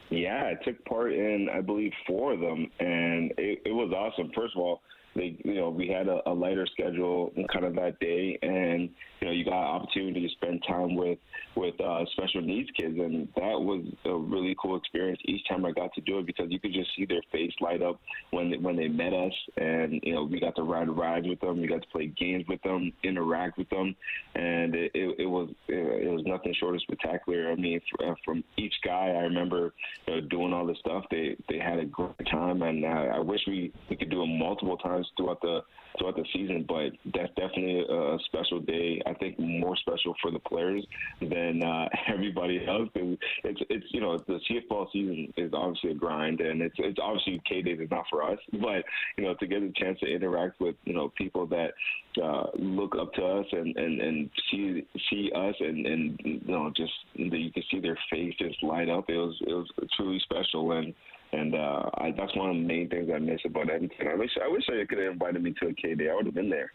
Yeah, 0.10 0.52
I 0.52 0.64
took 0.64 0.84
part 0.86 1.14
in, 1.14 1.48
I 1.54 1.62
believe, 1.62 1.92
four 2.06 2.34
of 2.34 2.40
them, 2.40 2.70
and 2.80 3.32
it, 3.38 3.62
it 3.66 3.72
was 3.72 3.92
awesome. 3.92 4.32
First 4.36 4.56
of 4.56 4.62
all, 4.62 4.82
they, 5.16 5.38
you 5.44 5.56
know, 5.56 5.70
we 5.70 5.88
had 5.88 6.08
a, 6.08 6.22
a 6.30 6.34
lighter 6.34 6.68
schedule 6.68 7.32
kind 7.52 7.66
of 7.66 7.76
that 7.76 8.00
day, 8.00 8.38
and 8.42 8.90
you 9.22 9.28
know, 9.28 9.32
you 9.32 9.46
got 9.46 9.54
opportunity 9.54 10.28
to 10.28 10.30
spend 10.36 10.64
time 10.68 10.96
with 10.96 11.18
with 11.56 11.80
uh, 11.80 12.04
special 12.12 12.42
needs 12.42 12.70
kids, 12.78 12.98
and 13.00 13.28
that 13.36 13.60
was 13.60 13.86
a 14.04 14.14
really 14.14 14.56
cool 14.62 14.76
experience 14.76 15.20
each 15.26 15.48
time 15.48 15.66
I 15.66 15.72
got 15.72 15.94
to 15.94 16.02
do 16.02 16.20
it 16.20 16.26
because 16.26 16.48
you 16.50 16.60
could 16.60 16.74
just 16.74 16.90
see 16.96 17.06
their 17.06 17.22
face 17.32 17.54
light 17.62 17.82
up 17.82 18.00
when 18.32 18.52
they, 18.52 18.58
when 18.58 18.76
they 18.76 18.90
met 18.90 19.14
us, 19.14 19.32
and 19.58 20.02
you 20.04 20.14
know, 20.14 20.26
we 20.26 20.40
got 20.40 20.56
to 20.58 20.64
ride 20.64 20.90
rides 20.90 21.28
with 21.28 21.40
them, 21.40 21.62
we 21.62 21.68
got 21.68 21.82
to 21.82 21.88
play 21.88 22.08
games 22.08 22.44
with 22.50 22.62
them, 22.64 22.92
interact 23.04 23.58
with 23.58 23.70
them, 23.70 23.96
and 24.36 24.76
it, 24.76 24.92
it, 24.94 25.16
it 25.20 25.26
was 25.26 25.50
it, 25.68 26.12
was 26.12 26.24
nothing 26.26 26.54
short 26.60 26.76
of 26.76 26.82
spectacular. 26.82 27.52
I 27.52 27.56
mean, 27.56 27.80
uh, 28.06 28.16
from 28.26 28.44
each 28.58 28.74
guy, 28.84 29.14
I 29.18 29.22
remember 29.22 29.74
you 30.08 30.16
know, 30.16 30.28
doing 30.28 30.52
all 30.52 30.66
this 30.66 30.78
stuff. 30.80 31.06
They 31.10 31.38
they 31.48 31.58
had 31.58 31.80
a 31.80 31.86
great 31.86 32.16
time, 32.30 32.62
and 32.64 32.86
I, 32.86 33.06
I 33.16 33.20
wish 33.20 33.42
we 33.48 33.72
we 33.90 33.96
could 33.96 34.10
do 34.10 34.24
it 34.24 34.28
multiple 34.28 34.78
times 34.78 35.05
throughout 35.18 35.42
the 35.42 35.62
throughout 35.98 36.16
the 36.16 36.26
season. 36.34 36.66
But 36.68 36.92
that's 37.14 37.34
definitely 37.36 37.86
a 37.90 38.18
special 38.26 38.60
day. 38.60 39.02
I 39.06 39.14
think 39.14 39.40
more 39.40 39.76
special 39.78 40.14
for 40.22 40.32
the 40.32 40.40
players 40.40 40.86
than 41.22 41.64
uh, 41.64 41.88
everybody 42.14 42.66
else. 42.68 42.90
It's 42.96 43.62
it's 43.70 43.86
you 43.90 44.02
know 44.02 44.18
the 44.18 44.40
CFL 44.50 44.92
season 44.92 45.34
is 45.38 45.52
obviously 45.54 45.92
a 45.92 45.96
grind, 45.96 46.42
and 46.42 46.62
it's 46.62 46.76
it's 46.78 47.00
obviously 47.02 47.42
K 47.48 47.62
Days 47.62 47.80
is 47.80 47.92
not 47.92 48.06
for 48.10 48.24
us. 48.24 48.40
But 48.66 48.84
you 49.18 49.24
know 49.24 49.36
to 49.36 49.48
get 49.48 49.62
a 49.62 49.72
chance 49.76 50.00
to 50.00 50.08
interact 50.08 50.60
with 50.60 50.76
you 50.86 50.94
know 50.94 51.12
people 51.16 51.46
that 51.48 51.74
uh, 52.22 52.48
look 52.58 52.96
up 53.00 53.14
to 53.14 53.24
us 53.24 53.46
and, 53.52 53.76
and, 53.78 54.02
and 54.02 54.30
see 54.50 54.86
see 55.10 55.32
us 55.36 55.56
and, 55.60 55.86
and 55.86 56.20
you 56.24 56.42
know 56.48 56.72
just 56.76 56.94
that 57.16 57.38
you 57.38 57.52
can 57.52 57.64
see 57.70 57.80
their 57.80 57.98
faces 58.10 58.56
light 58.62 58.90
up. 58.90 59.10
It 59.10 59.18
was 59.18 59.36
it 59.42 59.54
was 59.54 59.70
truly 59.96 60.20
special 60.20 60.72
and 60.72 60.94
and 61.32 61.56
uh, 61.56 61.90
I, 61.96 62.12
that's 62.12 62.36
one 62.36 62.50
of 62.50 62.56
the 62.56 62.62
main 62.62 62.90
things 62.90 63.10
I 63.14 63.20
miss 63.20 63.42
about 63.46 63.70
Edmonton. 63.70 64.08
I 64.08 64.16
wish 64.16 64.32
I 64.44 64.48
wish 64.48 64.64
I 64.70 64.86
could 64.86 65.00
have 65.00 65.14
invited 65.14 65.44
me 65.44 65.54
to 65.62 65.68
a 65.68 65.74
K 65.74 65.96
Day. 65.96 66.10
I 66.10 66.16
would 66.16 66.26
have 66.26 66.36
been 66.36 66.50
there. 66.50 66.72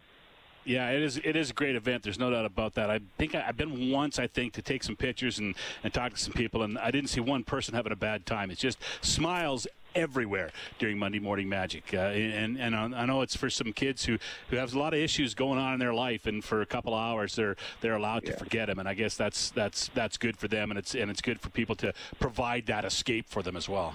Yeah, 0.64 0.90
it 0.90 1.02
is. 1.02 1.19
It 1.25 1.37
is 1.37 1.50
a 1.50 1.54
great 1.54 1.75
event. 1.75 2.02
There's 2.02 2.19
no 2.19 2.30
doubt 2.30 2.45
about 2.45 2.75
that. 2.75 2.90
I 2.90 3.00
think 3.16 3.35
I, 3.35 3.40
have 3.40 3.57
been 3.57 3.90
once, 3.90 4.19
I 4.19 4.26
think, 4.26 4.52
to 4.54 4.62
take 4.62 4.83
some 4.83 4.95
pictures 4.95 5.38
and, 5.38 5.54
and 5.83 5.92
talk 5.92 6.12
to 6.12 6.19
some 6.19 6.35
people, 6.35 6.62
and 6.62 6.78
I 6.78 6.90
didn't 6.90 7.09
see 7.09 7.21
one 7.21 7.45
person 7.45 7.75
having 7.75 7.92
a 7.92 7.97
bad 7.97 8.26
time. 8.26 8.50
It's 8.50 8.61
just 8.61 8.78
smiles 9.00 9.66
everywhere 9.95 10.50
during 10.78 10.99
Monday 10.99 11.19
Morning 11.19 11.49
Magic. 11.49 11.85
Uh, 11.95 11.99
and 11.99 12.59
and 12.59 12.76
I 12.76 13.07
know 13.07 13.23
it's 13.23 13.37
for 13.37 13.49
some 13.49 13.73
kids 13.73 14.04
who, 14.04 14.19
who 14.49 14.57
have 14.57 14.75
a 14.75 14.78
lot 14.78 14.92
of 14.92 15.00
issues 15.00 15.35
going 15.35 15.59
on 15.59 15.73
in 15.73 15.80
their 15.80 15.95
life, 15.95 16.26
and 16.26 16.45
for 16.45 16.61
a 16.61 16.66
couple 16.66 16.92
of 16.92 17.00
hours 17.00 17.37
they're 17.37 17.57
they're 17.80 17.97
allowed 17.97 18.25
yeah. 18.25 18.33
to 18.33 18.38
forget 18.38 18.69
them. 18.69 18.78
And 18.78 18.88
I 18.88 18.95
guess 18.95 19.16
that's 19.16 19.50
that's 19.50 19.88
that's 19.95 20.19
good 20.19 20.37
for 20.37 20.47
them, 20.47 20.71
and 20.71 20.78
it's 20.78 20.95
and 20.95 21.11
it's 21.11 21.23
good 21.23 21.40
for 21.40 21.49
people 21.49 21.75
to 21.76 21.95
provide 22.19 22.66
that 22.66 22.85
escape 22.85 23.28
for 23.28 23.42
them 23.42 23.57
as 23.57 23.69
well. 23.69 23.95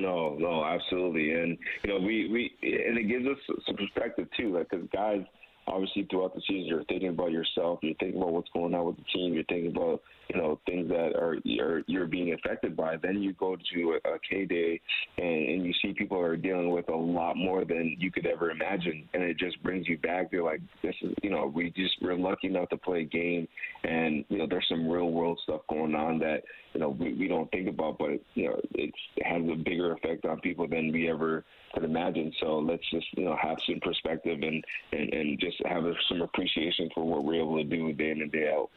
No, 0.00 0.36
no, 0.38 0.64
absolutely, 0.64 1.32
and 1.32 1.58
you 1.82 1.90
know 1.90 1.98
we 1.98 2.28
we 2.28 2.52
and 2.62 2.96
it 2.98 3.08
gives 3.08 3.26
us 3.26 3.36
some 3.66 3.76
perspective 3.76 4.28
too, 4.36 4.54
like 4.54 4.70
because 4.70 4.86
guys 4.92 5.22
obviously 5.68 6.06
throughout 6.10 6.34
the 6.34 6.40
season 6.48 6.66
you're 6.66 6.84
thinking 6.84 7.08
about 7.08 7.30
yourself, 7.30 7.78
you're 7.82 7.94
thinking 7.94 8.20
about 8.20 8.32
what's 8.32 8.48
going 8.52 8.74
on 8.74 8.86
with 8.86 8.96
the 8.96 9.04
team, 9.12 9.34
you're 9.34 9.44
thinking 9.44 9.70
about 9.70 10.02
you 10.28 10.36
know 10.40 10.60
things 10.66 10.88
that 10.88 11.14
are 11.16 11.36
you're, 11.44 11.82
you're 11.86 12.06
being 12.06 12.34
affected 12.34 12.76
by. 12.76 12.96
Then 12.96 13.22
you 13.22 13.32
go 13.34 13.56
to 13.56 13.98
a, 14.04 14.08
a 14.08 14.18
K 14.28 14.44
day 14.44 14.80
and, 15.16 15.48
and 15.48 15.66
you 15.66 15.72
see 15.80 15.92
people 15.92 16.20
are 16.20 16.36
dealing 16.36 16.70
with 16.70 16.88
a 16.88 16.96
lot 16.96 17.36
more 17.36 17.64
than 17.64 17.96
you 17.98 18.10
could 18.10 18.26
ever 18.26 18.50
imagine, 18.50 19.08
and 19.14 19.22
it 19.22 19.38
just 19.38 19.62
brings 19.62 19.88
you 19.88 19.98
back 19.98 20.30
to 20.30 20.44
like 20.44 20.60
this 20.82 20.94
is 21.02 21.12
you 21.22 21.30
know 21.30 21.50
we 21.54 21.70
just 21.70 21.94
we're 22.02 22.14
lucky 22.16 22.48
enough 22.48 22.68
to 22.70 22.76
play 22.76 23.00
a 23.00 23.04
game, 23.04 23.46
and 23.84 24.24
you 24.28 24.38
know 24.38 24.46
there's 24.48 24.66
some 24.68 24.88
real 24.88 25.10
world 25.10 25.38
stuff 25.44 25.60
going 25.68 25.94
on 25.94 26.18
that 26.18 26.42
you 26.74 26.80
know 26.80 26.90
we, 26.90 27.14
we 27.14 27.28
don't 27.28 27.50
think 27.50 27.68
about, 27.68 27.98
but 27.98 28.20
you 28.34 28.48
know 28.48 28.60
it 28.74 28.92
has 29.22 29.42
a 29.50 29.56
bigger 29.56 29.92
effect 29.92 30.24
on 30.24 30.40
people 30.40 30.66
than 30.68 30.92
we 30.92 31.10
ever 31.10 31.44
could 31.72 31.84
imagine. 31.84 32.32
So 32.40 32.58
let's 32.58 32.88
just 32.90 33.06
you 33.16 33.24
know 33.24 33.36
have 33.40 33.58
some 33.66 33.80
perspective 33.80 34.38
and 34.42 34.64
and, 34.92 35.12
and 35.12 35.38
just 35.38 35.56
have 35.66 35.84
some 36.08 36.22
appreciation 36.22 36.88
for 36.94 37.04
what 37.04 37.24
we're 37.24 37.40
able 37.40 37.58
to 37.58 37.64
do 37.64 37.92
day 37.92 38.10
in 38.10 38.22
and 38.22 38.32
day 38.32 38.50
out. 38.52 38.70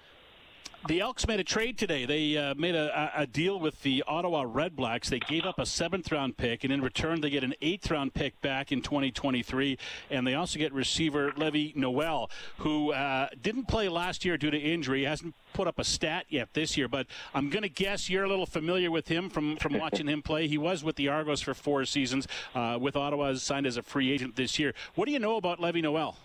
The 0.88 1.00
Elks 1.00 1.28
made 1.28 1.40
a 1.40 1.44
trade 1.44 1.78
today. 1.78 2.06
They 2.06 2.36
uh, 2.36 2.56
made 2.56 2.74
a, 2.74 3.12
a, 3.16 3.28
deal 3.28 3.60
with 3.60 3.84
the 3.84 4.04
Ottawa 4.08 4.46
Redblacks. 4.46 5.10
They 5.10 5.20
gave 5.20 5.46
up 5.46 5.60
a 5.60 5.66
seventh 5.66 6.12
round 6.12 6.38
pick, 6.38 6.64
and 6.64 6.74
in 6.74 6.82
return, 6.82 7.22
they 7.22 7.30
get 7.30 7.44
an 7.44 7.54
eighth 7.62 7.92
round 7.92 8.16
pick 8.16 8.42
back 8.42 8.72
in 8.72 8.82
2023. 8.82 9.78
And 10.10 10.26
they 10.26 10.34
also 10.34 10.58
get 10.58 10.74
receiver 10.74 11.34
Llevi 11.34 11.76
Noel, 11.76 12.32
who 12.58 12.94
uh, 12.94 13.30
didn't 13.40 13.68
play 13.68 13.90
last 13.90 14.26
year 14.26 14.38
due 14.38 14.50
to 14.50 14.58
injury. 14.58 15.04
Hasn't 15.04 15.36
put 15.54 15.68
up 15.68 15.78
a 15.78 15.84
stat 15.84 16.26
yet 16.30 16.56
this 16.56 16.76
year, 16.76 16.88
but 16.88 17.06
I'm 17.36 17.52
going 17.52 17.64
to 17.64 17.70
guess 17.70 18.10
you're 18.10 18.24
a 18.24 18.30
little 18.30 18.48
familiar 18.48 18.90
with 18.90 19.08
him 19.08 19.30
from, 19.30 19.58
from 19.58 19.78
watching 19.78 20.08
him 20.08 20.24
play. 20.24 20.48
He 20.48 20.58
was 20.58 20.84
with 20.84 20.96
the 20.96 21.10
Argos 21.10 21.42
for 21.42 21.54
four 21.54 21.86
seasons, 21.86 22.28
uh, 22.56 22.80
with 22.82 22.96
Ottawa 22.96 23.36
signed 23.36 23.68
as 23.68 23.78
a 23.78 23.84
free 23.84 24.12
agent 24.12 24.36
this 24.36 24.58
year. 24.58 24.74
What 24.96 25.06
do 25.06 25.12
you 25.12 25.20
know 25.20 25.36
about 25.36 25.60
Llevi 25.60 25.84
Noel? 25.84 26.18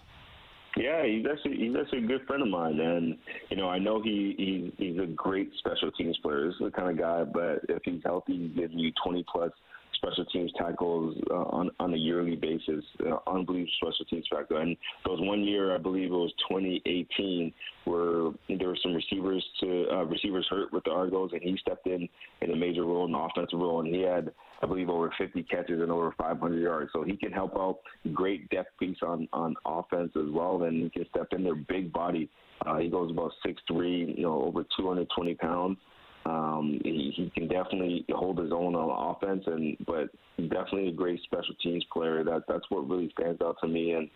Yeah, 0.76 1.06
he's 1.06 1.25
actually 1.30 1.56
he's 1.56 1.75
actually 1.75 2.04
a 2.04 2.06
good 2.06 2.26
friend 2.26 2.42
of 2.42 2.49
mine, 2.49 2.78
and 2.78 3.16
you 3.50 3.56
know 3.56 3.68
I 3.68 3.78
know 3.78 4.02
he, 4.02 4.35
he 4.37 4.73
he's 4.76 4.99
a 5.00 5.06
great 5.06 5.50
special 5.59 5.90
teams 5.92 6.18
player. 6.18 6.47
This 6.47 6.54
is 6.54 6.61
the 6.66 6.71
kind 6.71 6.90
of 6.90 6.99
guy, 6.99 7.25
but 7.25 7.64
if 7.68 7.83
he's 7.85 8.02
healthy, 8.04 8.37
he's 8.37 8.56
giving 8.56 8.78
you 8.78 8.92
20 9.02 9.25
plus 9.33 9.52
special 9.97 10.25
teams 10.26 10.53
tackles 10.57 11.17
uh, 11.31 11.35
on 11.35 11.71
on 11.81 11.95
a 11.95 11.97
yearly 11.97 12.37
basis. 12.37 12.85
Uh, 13.00 13.19
unbelievable 13.26 13.71
special 13.81 14.05
teams 14.07 14.26
factor. 14.31 14.57
And 14.57 14.76
there 15.05 15.12
was 15.12 15.21
one 15.21 15.45
year, 15.45 15.75
I 15.75 15.79
believe 15.79 16.07
it 16.07 16.15
was 16.15 16.33
2018, 16.49 17.53
where 17.85 18.33
there 18.49 18.69
were 18.69 18.79
some 18.83 18.95
receivers 18.95 19.45
to 19.61 19.87
uh, 19.93 20.05
receivers 20.05 20.47
hurt 20.49 20.73
with 20.73 20.85
the 20.85 20.91
Argos, 20.91 21.31
and 21.33 21.43
he 21.43 21.57
stepped 21.61 21.87
in 21.87 22.09
in 22.43 22.50
a 22.50 22.57
major 22.57 22.85
role, 22.85 23.07
an 23.07 23.15
offensive 23.15 23.59
role, 23.59 23.81
and 23.81 23.95
he 23.95 24.03
had, 24.03 24.33
I 24.62 24.67
believe, 24.67 24.88
over 24.88 25.12
50 25.19 25.43
catches 25.45 25.81
and 25.81 25.91
over 25.91 26.15
500 26.19 26.61
yards. 26.61 26.91
So 26.93 27.03
he 27.03 27.17
can 27.17 27.33
help 27.33 27.57
out. 27.57 27.79
Great 28.12 28.49
depth 28.50 28.79
piece 28.79 28.99
on 29.03 29.29
on 29.33 29.55
offense 29.65 30.12
as 30.17 30.31
well, 30.31 30.62
and 30.62 30.83
he 30.85 30.91
can 30.91 31.07
step 31.11 31.29
in 31.33 31.45
there, 31.45 31.55
big 31.55 31.93
body. 31.93 32.31
Uh, 32.65 32.79
he 32.79 32.88
goes 32.88 33.11
about 33.11 33.33
six 33.45 33.61
three, 33.69 34.15
you 34.17 34.23
know, 34.23 34.43
over 34.43 34.65
220 34.76 35.35
pounds. 35.35 35.79
Um, 36.26 36.80
he, 36.83 37.12
he 37.14 37.30
can 37.30 37.47
definitely 37.47 38.04
hold 38.11 38.38
his 38.38 38.50
own 38.52 38.75
on 38.75 39.16
offense, 39.16 39.45
and 39.47 39.76
but 39.87 40.09
definitely 40.37 40.88
a 40.88 40.92
great 40.92 41.21
special 41.23 41.54
teams 41.62 41.85
player. 41.92 42.25
That 42.25 42.42
that's 42.49 42.64
what 42.68 42.88
really 42.88 43.12
stands 43.18 43.40
out 43.40 43.56
to 43.62 43.68
me, 43.68 43.92
and 43.92 44.11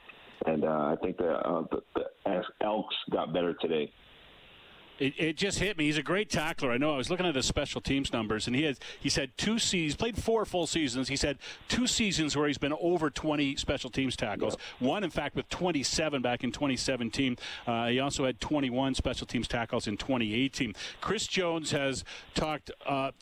and 0.46 0.64
uh, 0.64 0.66
I 0.66 0.96
think 1.02 1.18
that 1.18 1.34
uh, 1.34 1.62
the, 1.70 1.82
the 1.94 2.42
Elks 2.62 2.96
got 3.12 3.32
better 3.32 3.54
today. 3.54 3.92
It, 5.00 5.14
it, 5.16 5.36
just 5.36 5.58
hit 5.58 5.78
me. 5.78 5.86
He's 5.86 5.96
a 5.96 6.02
great 6.02 6.28
tackler. 6.28 6.70
I 6.70 6.76
know. 6.76 6.92
I 6.92 6.98
was 6.98 7.08
looking 7.08 7.24
at 7.24 7.34
his 7.34 7.46
special 7.46 7.80
teams 7.80 8.12
numbers, 8.12 8.46
and 8.46 8.54
he 8.54 8.64
has 8.64 8.78
he 9.00 9.08
said 9.08 9.30
two 9.38 9.58
seasons, 9.58 9.96
played 9.96 10.22
four 10.22 10.44
full 10.44 10.66
seasons. 10.66 11.08
He 11.08 11.16
said 11.16 11.38
two 11.68 11.86
seasons 11.86 12.36
where 12.36 12.46
he's 12.46 12.58
been 12.58 12.74
over 12.78 13.08
20 13.08 13.56
special 13.56 13.88
teams 13.88 14.14
tackles. 14.14 14.58
One, 14.78 15.02
in 15.02 15.08
fact, 15.08 15.36
with 15.36 15.48
27 15.48 16.20
back 16.20 16.44
in 16.44 16.52
2017. 16.52 17.38
Uh, 17.66 17.86
he 17.86 17.98
also 17.98 18.26
had 18.26 18.40
21 18.40 18.94
special 18.94 19.26
teams 19.26 19.48
tackles 19.48 19.86
in 19.86 19.96
2018. 19.96 20.74
Chris 21.00 21.26
Jones 21.26 21.70
has 21.70 22.04
talked. 22.34 22.70
Uh, 22.86 23.12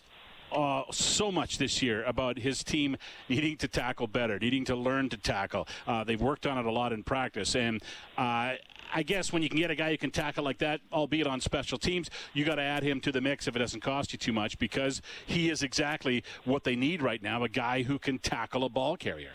uh, 0.52 0.82
so 0.90 1.30
much 1.30 1.58
this 1.58 1.82
year 1.82 2.04
about 2.04 2.38
his 2.38 2.64
team 2.64 2.96
needing 3.28 3.56
to 3.58 3.68
tackle 3.68 4.06
better, 4.06 4.38
needing 4.38 4.64
to 4.66 4.76
learn 4.76 5.08
to 5.10 5.16
tackle. 5.16 5.66
Uh, 5.86 6.04
they've 6.04 6.20
worked 6.20 6.46
on 6.46 6.58
it 6.58 6.66
a 6.66 6.70
lot 6.70 6.92
in 6.92 7.02
practice, 7.02 7.54
and 7.54 7.82
uh, 8.16 8.54
I 8.92 9.02
guess 9.02 9.32
when 9.32 9.42
you 9.42 9.48
can 9.48 9.58
get 9.58 9.70
a 9.70 9.74
guy 9.74 9.90
who 9.90 9.98
can 9.98 10.10
tackle 10.10 10.44
like 10.44 10.58
that, 10.58 10.80
albeit 10.92 11.26
on 11.26 11.40
special 11.40 11.78
teams, 11.78 12.10
you 12.32 12.44
got 12.44 12.56
to 12.56 12.62
add 12.62 12.82
him 12.82 13.00
to 13.02 13.12
the 13.12 13.20
mix 13.20 13.46
if 13.46 13.54
it 13.54 13.58
doesn't 13.58 13.80
cost 13.80 14.12
you 14.12 14.18
too 14.18 14.32
much 14.32 14.58
because 14.58 15.02
he 15.26 15.50
is 15.50 15.62
exactly 15.62 16.24
what 16.44 16.64
they 16.64 16.76
need 16.76 17.02
right 17.02 17.22
now 17.22 17.44
a 17.44 17.48
guy 17.48 17.82
who 17.82 17.98
can 17.98 18.18
tackle 18.18 18.64
a 18.64 18.68
ball 18.68 18.96
carrier. 18.96 19.32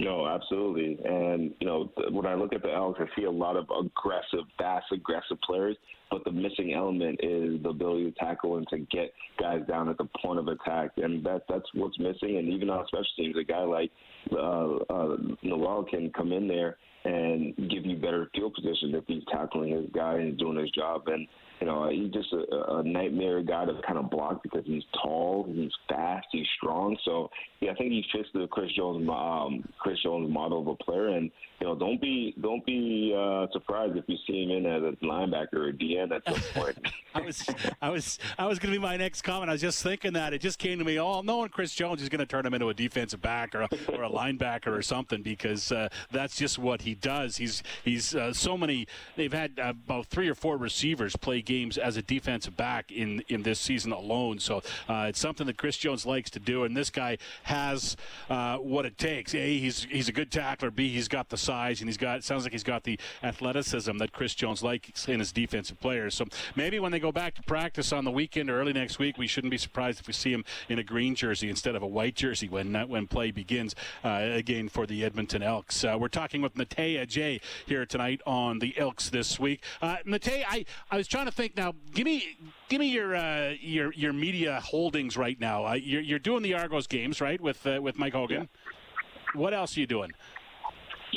No, 0.00 0.26
absolutely. 0.26 0.98
And, 1.04 1.52
you 1.60 1.66
know, 1.66 1.92
when 2.10 2.24
I 2.24 2.34
look 2.34 2.54
at 2.54 2.62
the 2.62 2.72
Elks, 2.72 2.98
I 3.00 3.06
see 3.14 3.26
a 3.26 3.30
lot 3.30 3.56
of 3.56 3.66
aggressive, 3.68 4.46
fast, 4.56 4.86
aggressive 4.92 5.36
players, 5.44 5.76
but 6.10 6.24
the 6.24 6.30
missing 6.30 6.72
element 6.72 7.20
is 7.22 7.62
the 7.62 7.68
ability 7.68 8.10
to 8.10 8.18
tackle 8.18 8.56
and 8.56 8.66
to 8.68 8.78
get 8.78 9.12
guys 9.38 9.60
down 9.68 9.90
at 9.90 9.98
the 9.98 10.08
point 10.22 10.38
of 10.38 10.48
attack. 10.48 10.92
And 10.96 11.22
that 11.26 11.42
that's 11.50 11.66
what's 11.74 11.98
missing. 11.98 12.38
And 12.38 12.48
even 12.48 12.70
on 12.70 12.86
special 12.86 13.04
teams, 13.16 13.36
a 13.38 13.44
guy 13.44 13.60
like 13.60 13.90
uh, 14.32 14.76
uh, 14.88 15.16
Noel 15.42 15.84
can 15.84 16.10
come 16.12 16.32
in 16.32 16.48
there 16.48 16.78
and 17.04 17.54
give 17.68 17.84
you 17.84 17.96
better 17.96 18.30
field 18.34 18.54
position 18.54 18.94
if 18.94 19.04
he's 19.06 19.22
tackling 19.30 19.72
his 19.72 19.90
guy 19.94 20.14
and 20.14 20.38
doing 20.38 20.58
his 20.58 20.70
job. 20.70 21.08
And 21.08 21.28
you 21.60 21.66
know, 21.66 21.90
he's 21.90 22.10
just 22.10 22.32
a, 22.32 22.76
a 22.78 22.82
nightmare 22.82 23.42
guy 23.42 23.66
to 23.66 23.78
kind 23.86 23.98
of 23.98 24.10
block 24.10 24.42
because 24.42 24.64
he's 24.64 24.82
tall, 25.02 25.46
he's 25.46 25.70
fast, 25.88 26.26
he's 26.32 26.46
strong. 26.56 26.96
So 27.04 27.30
yeah, 27.60 27.72
I 27.72 27.74
think 27.74 27.90
he 27.90 28.04
fits 28.12 28.28
the 28.32 28.46
Chris 28.46 28.72
Jones 28.72 29.06
um, 29.10 29.68
Chris 29.78 29.98
Jones 30.02 30.32
model 30.32 30.60
of 30.62 30.66
a 30.68 30.76
player. 30.76 31.08
And 31.08 31.30
you 31.60 31.66
know, 31.66 31.74
don't 31.74 32.00
be 32.00 32.34
don't 32.40 32.64
be 32.64 33.14
uh, 33.14 33.46
surprised 33.52 33.96
if 33.96 34.04
you 34.06 34.16
see 34.26 34.44
him 34.44 34.50
in 34.50 34.66
as 34.66 34.82
a 34.82 35.04
linebacker 35.04 35.54
or 35.54 35.72
DN 35.72 36.10
at 36.12 36.22
some 36.24 36.40
point. 36.62 36.78
I 37.14 37.20
was 37.20 37.46
I 37.82 37.90
was 37.90 38.18
I 38.38 38.46
was 38.46 38.58
going 38.58 38.72
to 38.72 38.78
be 38.78 38.82
my 38.82 38.96
next 38.96 39.20
comment. 39.20 39.50
I 39.50 39.52
was 39.52 39.60
just 39.60 39.82
thinking 39.82 40.14
that 40.14 40.32
it 40.32 40.40
just 40.40 40.58
came 40.58 40.78
to 40.78 40.84
me. 40.84 40.98
Oh, 40.98 41.20
knowing 41.20 41.50
Chris 41.50 41.74
Jones 41.74 42.00
is 42.00 42.08
going 42.08 42.20
to 42.20 42.26
turn 42.26 42.46
him 42.46 42.54
into 42.54 42.70
a 42.70 42.74
defensive 42.74 43.20
back 43.20 43.54
or 43.54 43.62
a, 43.62 43.68
or 43.92 44.04
a 44.04 44.10
linebacker 44.10 44.68
or 44.68 44.80
something 44.80 45.22
because 45.22 45.70
uh, 45.70 45.90
that's 46.10 46.36
just 46.36 46.58
what 46.58 46.80
he 46.82 46.94
does. 46.94 47.36
He's 47.36 47.62
he's 47.84 48.14
uh, 48.14 48.32
so 48.32 48.56
many. 48.56 48.86
They've 49.16 49.32
had 49.32 49.58
uh, 49.58 49.70
about 49.70 50.06
three 50.06 50.28
or 50.28 50.34
four 50.34 50.56
receivers 50.56 51.14
play 51.16 51.42
games 51.50 51.76
as 51.76 51.96
a 51.96 52.02
defensive 52.02 52.56
back 52.56 52.92
in 52.92 53.24
in 53.28 53.42
this 53.42 53.58
season 53.58 53.90
alone. 53.90 54.38
So 54.38 54.62
uh, 54.88 55.06
it's 55.08 55.18
something 55.18 55.46
that 55.48 55.56
Chris 55.56 55.76
Jones 55.76 56.06
likes 56.06 56.30
to 56.30 56.38
do, 56.38 56.62
and 56.62 56.76
this 56.76 56.90
guy 56.90 57.18
has 57.42 57.96
uh, 58.28 58.58
what 58.58 58.86
it 58.86 58.96
takes. 58.96 59.34
A, 59.34 59.58
he's 59.58 59.84
he's 59.84 60.08
a 60.08 60.12
good 60.12 60.30
tackler. 60.30 60.70
B, 60.70 60.88
he's 60.88 61.08
got 61.08 61.28
the 61.28 61.36
size, 61.36 61.80
and 61.80 61.88
he's 61.88 61.96
got. 61.96 62.18
It 62.18 62.24
sounds 62.24 62.44
like 62.44 62.52
he's 62.52 62.62
got 62.62 62.84
the 62.84 62.98
athleticism 63.22 63.98
that 63.98 64.12
Chris 64.12 64.34
Jones 64.34 64.62
likes 64.62 65.08
in 65.08 65.18
his 65.18 65.32
defensive 65.32 65.80
players. 65.80 66.14
So 66.14 66.26
maybe 66.54 66.78
when 66.78 66.92
they 66.92 67.00
go 67.00 67.10
back 67.10 67.34
to 67.34 67.42
practice 67.42 67.92
on 67.92 68.04
the 68.04 68.12
weekend 68.12 68.48
or 68.48 68.60
early 68.60 68.72
next 68.72 69.00
week, 69.00 69.18
we 69.18 69.26
shouldn't 69.26 69.50
be 69.50 69.58
surprised 69.58 69.98
if 70.00 70.06
we 70.06 70.12
see 70.12 70.32
him 70.32 70.44
in 70.68 70.78
a 70.78 70.84
green 70.84 71.16
jersey 71.16 71.50
instead 71.50 71.74
of 71.74 71.82
a 71.82 71.86
white 71.86 72.14
jersey 72.14 72.48
when 72.48 72.76
uh, 72.76 72.86
when 72.86 73.08
play 73.08 73.32
begins 73.32 73.74
uh, 74.04 74.20
again 74.42 74.68
for 74.68 74.86
the 74.86 75.04
Edmonton 75.04 75.42
Elks. 75.42 75.82
Uh, 75.82 75.96
we're 75.98 76.08
talking 76.08 76.42
with 76.42 76.54
Natey 76.54 76.94
Adjei 77.02 77.40
here 77.66 77.84
tonight 77.84 78.20
on 78.24 78.60
the 78.60 78.78
Elks 78.78 79.10
this 79.10 79.40
week. 79.40 79.64
Uh, 79.82 79.96
Natey, 80.06 80.44
I 80.48 80.64
I 80.90 80.96
was 80.96 81.08
trying 81.08 81.26
to 81.26 81.32
think 81.32 81.39
now. 81.48 81.74
Give 81.94 82.04
me 82.04 82.36
give 82.68 82.80
me 82.80 82.88
your 82.88 83.16
uh, 83.16 83.54
your 83.60 83.92
your 83.94 84.12
media 84.12 84.60
holdings 84.60 85.16
right 85.16 85.38
now. 85.40 85.66
Uh, 85.66 85.74
you're, 85.74 86.00
you're 86.02 86.18
doing 86.18 86.42
the 86.42 86.54
Argos 86.54 86.86
games, 86.86 87.20
right, 87.20 87.40
with 87.40 87.66
uh, 87.66 87.80
with 87.82 87.98
Mike 87.98 88.12
Hogan. 88.12 88.42
Yeah. 88.42 89.40
What 89.40 89.54
else 89.54 89.76
are 89.76 89.80
you 89.80 89.86
doing? 89.86 90.12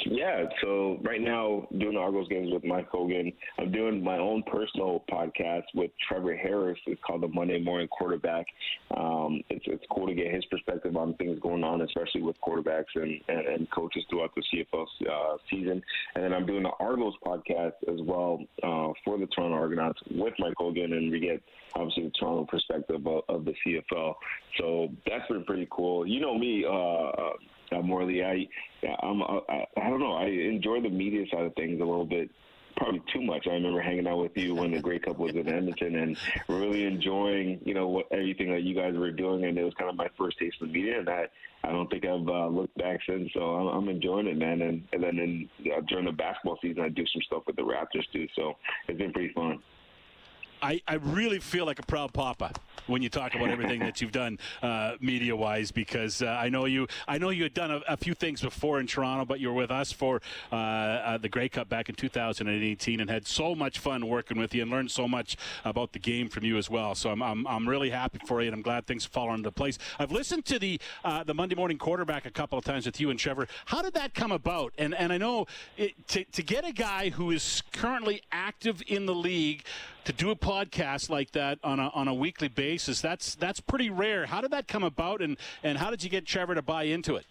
Yeah, 0.05 0.45
so 0.61 0.99
right 1.03 1.21
now 1.21 1.67
doing 1.77 1.93
the 1.93 1.99
Argos 1.99 2.27
games 2.27 2.51
with 2.51 2.63
Mike 2.63 2.89
Hogan. 2.89 3.31
I'm 3.59 3.71
doing 3.71 4.03
my 4.03 4.17
own 4.17 4.43
personal 4.43 5.03
podcast 5.11 5.63
with 5.73 5.91
Trevor 6.07 6.35
Harris. 6.35 6.79
It's 6.87 7.01
called 7.05 7.21
the 7.21 7.27
Monday 7.27 7.61
Morning 7.61 7.87
Quarterback. 7.87 8.45
Um, 8.97 9.41
it's 9.49 9.65
it's 9.67 9.83
cool 9.91 10.07
to 10.07 10.13
get 10.13 10.33
his 10.33 10.43
perspective 10.45 10.95
on 10.97 11.13
things 11.15 11.39
going 11.41 11.63
on, 11.63 11.81
especially 11.81 12.21
with 12.21 12.35
quarterbacks 12.45 12.95
and, 12.95 13.19
and, 13.27 13.47
and 13.47 13.71
coaches 13.71 14.03
throughout 14.09 14.31
the 14.35 14.43
CFL 14.53 14.85
uh, 15.09 15.37
season. 15.49 15.81
And 16.15 16.23
then 16.23 16.33
I'm 16.33 16.45
doing 16.45 16.63
the 16.63 16.71
Argos 16.79 17.13
podcast 17.25 17.73
as 17.87 17.99
well 18.01 18.39
uh, 18.63 18.93
for 19.05 19.17
the 19.17 19.27
Toronto 19.27 19.55
Argonauts 19.55 19.99
with 20.11 20.33
Mike 20.39 20.55
Hogan, 20.57 20.93
and 20.93 21.11
we 21.11 21.19
get 21.19 21.41
obviously 21.75 22.03
the 22.03 22.11
Toronto 22.19 22.45
perspective 22.45 23.05
of, 23.05 23.23
of 23.29 23.45
the 23.45 23.53
CFL. 23.65 24.15
So 24.57 24.89
that's 25.05 25.27
been 25.27 25.43
pretty 25.43 25.67
cool. 25.71 26.07
You 26.07 26.21
know 26.21 26.37
me. 26.37 26.65
Uh, 26.65 27.31
uh, 27.71 27.81
Morley. 27.81 28.23
I, 28.23 28.47
I'm, 29.01 29.21
uh, 29.21 29.39
I, 29.49 29.65
I 29.77 29.89
don't 29.89 29.99
know. 29.99 30.13
I 30.13 30.25
enjoy 30.25 30.81
the 30.81 30.89
media 30.89 31.25
side 31.31 31.43
of 31.43 31.55
things 31.55 31.81
a 31.81 31.85
little 31.85 32.05
bit 32.05 32.29
probably 32.75 33.01
too 33.11 33.21
much. 33.21 33.47
I 33.47 33.53
remember 33.53 33.81
hanging 33.81 34.07
out 34.07 34.17
with 34.17 34.35
you 34.35 34.55
when 34.55 34.71
the 34.71 34.81
Grey 34.81 34.99
Cup 34.99 35.17
was 35.17 35.33
in 35.35 35.47
Edmonton 35.47 35.95
and 35.95 36.17
really 36.47 36.85
enjoying, 36.85 37.59
you 37.63 37.73
know, 37.73 37.87
what 37.87 38.07
everything 38.11 38.51
that 38.51 38.63
you 38.63 38.75
guys 38.75 38.95
were 38.95 39.11
doing. 39.11 39.45
And 39.45 39.57
it 39.57 39.63
was 39.63 39.73
kind 39.75 39.89
of 39.89 39.95
my 39.95 40.09
first 40.17 40.39
taste 40.39 40.57
of 40.61 40.69
media, 40.69 40.99
and 40.99 41.09
I, 41.09 41.25
I 41.63 41.71
don't 41.71 41.89
think 41.89 42.05
I've 42.05 42.27
uh, 42.27 42.47
looked 42.47 42.77
back 42.77 42.99
since. 43.07 43.29
So 43.33 43.41
I'm, 43.41 43.67
I'm 43.67 43.89
enjoying 43.89 44.27
it, 44.27 44.37
man. 44.37 44.61
And, 44.61 44.83
and 44.91 45.03
then 45.03 45.19
in, 45.19 45.49
uh, 45.71 45.81
during 45.87 46.05
the 46.05 46.11
basketball 46.11 46.57
season, 46.61 46.83
I 46.83 46.89
do 46.89 47.05
some 47.07 47.21
stuff 47.23 47.43
with 47.47 47.55
the 47.55 47.61
Raptors 47.61 48.09
too. 48.11 48.27
So 48.35 48.53
it's 48.87 48.97
been 48.97 49.13
pretty 49.13 49.33
fun. 49.33 49.61
I, 50.63 50.81
I 50.87 50.95
really 50.95 51.39
feel 51.39 51.65
like 51.65 51.79
a 51.79 51.83
proud 51.83 52.13
papa 52.13 52.53
when 52.87 53.01
you 53.01 53.09
talk 53.09 53.35
about 53.35 53.49
everything 53.49 53.79
that 53.81 54.01
you've 54.01 54.13
done 54.13 54.39
uh, 54.61 54.93
media-wise, 55.01 55.71
because 55.71 56.21
uh, 56.21 56.27
I 56.27 56.49
know 56.49 56.65
you. 56.65 56.87
I 57.07 57.17
know 57.17 57.29
you 57.29 57.43
had 57.43 57.53
done 57.53 57.71
a, 57.71 57.81
a, 57.87 57.97
few 57.97 58.13
things 58.13 58.41
before 58.41 58.79
in 58.79 58.87
Toronto, 58.87 59.25
but 59.25 59.39
you 59.39 59.49
were 59.49 59.53
with 59.53 59.71
us 59.71 59.91
for 59.91 60.21
uh, 60.51 60.55
uh, 60.55 61.17
the 61.17 61.29
Grey 61.29 61.49
Cup 61.49 61.69
back 61.69 61.89
in 61.89 61.95
2018, 61.95 62.99
and 62.99 63.09
had 63.09 63.27
so 63.27 63.55
much 63.55 63.79
fun 63.79 64.07
working 64.07 64.37
with 64.37 64.53
you, 64.55 64.61
and 64.61 64.71
learned 64.71 64.91
so 64.91 65.07
much 65.07 65.35
about 65.65 65.91
the 65.91 65.99
game 65.99 66.29
from 66.29 66.45
you 66.45 66.57
as 66.57 66.69
well. 66.69 66.95
So 66.95 67.09
I'm, 67.09 67.21
I'm, 67.21 67.45
I'm 67.45 67.67
really 67.67 67.89
happy 67.89 68.19
for 68.25 68.41
you, 68.41 68.47
and 68.47 68.55
I'm 68.55 68.61
glad 68.61 68.87
things 68.87 69.05
fall 69.05 69.33
into 69.33 69.51
place. 69.51 69.77
I've 69.99 70.11
listened 70.11 70.45
to 70.45 70.59
the 70.59 70.79
uh, 71.03 71.23
the 71.23 71.33
Monday 71.33 71.55
Morning 71.55 71.77
Quarterback 71.77 72.25
a 72.25 72.31
couple 72.31 72.57
of 72.57 72.63
times 72.63 72.85
with 72.85 72.99
you 72.99 73.09
and 73.09 73.19
Trevor. 73.19 73.47
How 73.65 73.81
did 73.81 73.93
that 73.95 74.13
come 74.13 74.31
about? 74.31 74.73
And 74.77 74.95
and 74.95 75.11
I 75.11 75.17
know 75.17 75.45
it, 75.77 76.07
to 76.09 76.23
to 76.23 76.41
get 76.41 76.65
a 76.65 76.73
guy 76.73 77.09
who 77.09 77.31
is 77.31 77.63
currently 77.73 78.21
active 78.31 78.81
in 78.87 79.05
the 79.05 79.15
league 79.15 79.63
to 80.05 80.13
do 80.13 80.31
a 80.31 80.35
podcast 80.35 81.09
like 81.09 81.31
that 81.31 81.59
on 81.63 81.79
a, 81.79 81.89
on 81.89 82.07
a 82.07 82.13
weekly 82.13 82.47
basis, 82.47 83.01
that's 83.01 83.35
that's 83.35 83.59
pretty 83.59 83.89
rare. 83.89 84.25
How 84.25 84.41
did 84.41 84.51
that 84.51 84.67
come 84.67 84.83
about, 84.83 85.21
and, 85.21 85.37
and 85.63 85.77
how 85.77 85.89
did 85.89 86.03
you 86.03 86.09
get 86.09 86.25
Trevor 86.25 86.55
to 86.55 86.61
buy 86.61 86.83
into 86.83 87.15
it? 87.15 87.25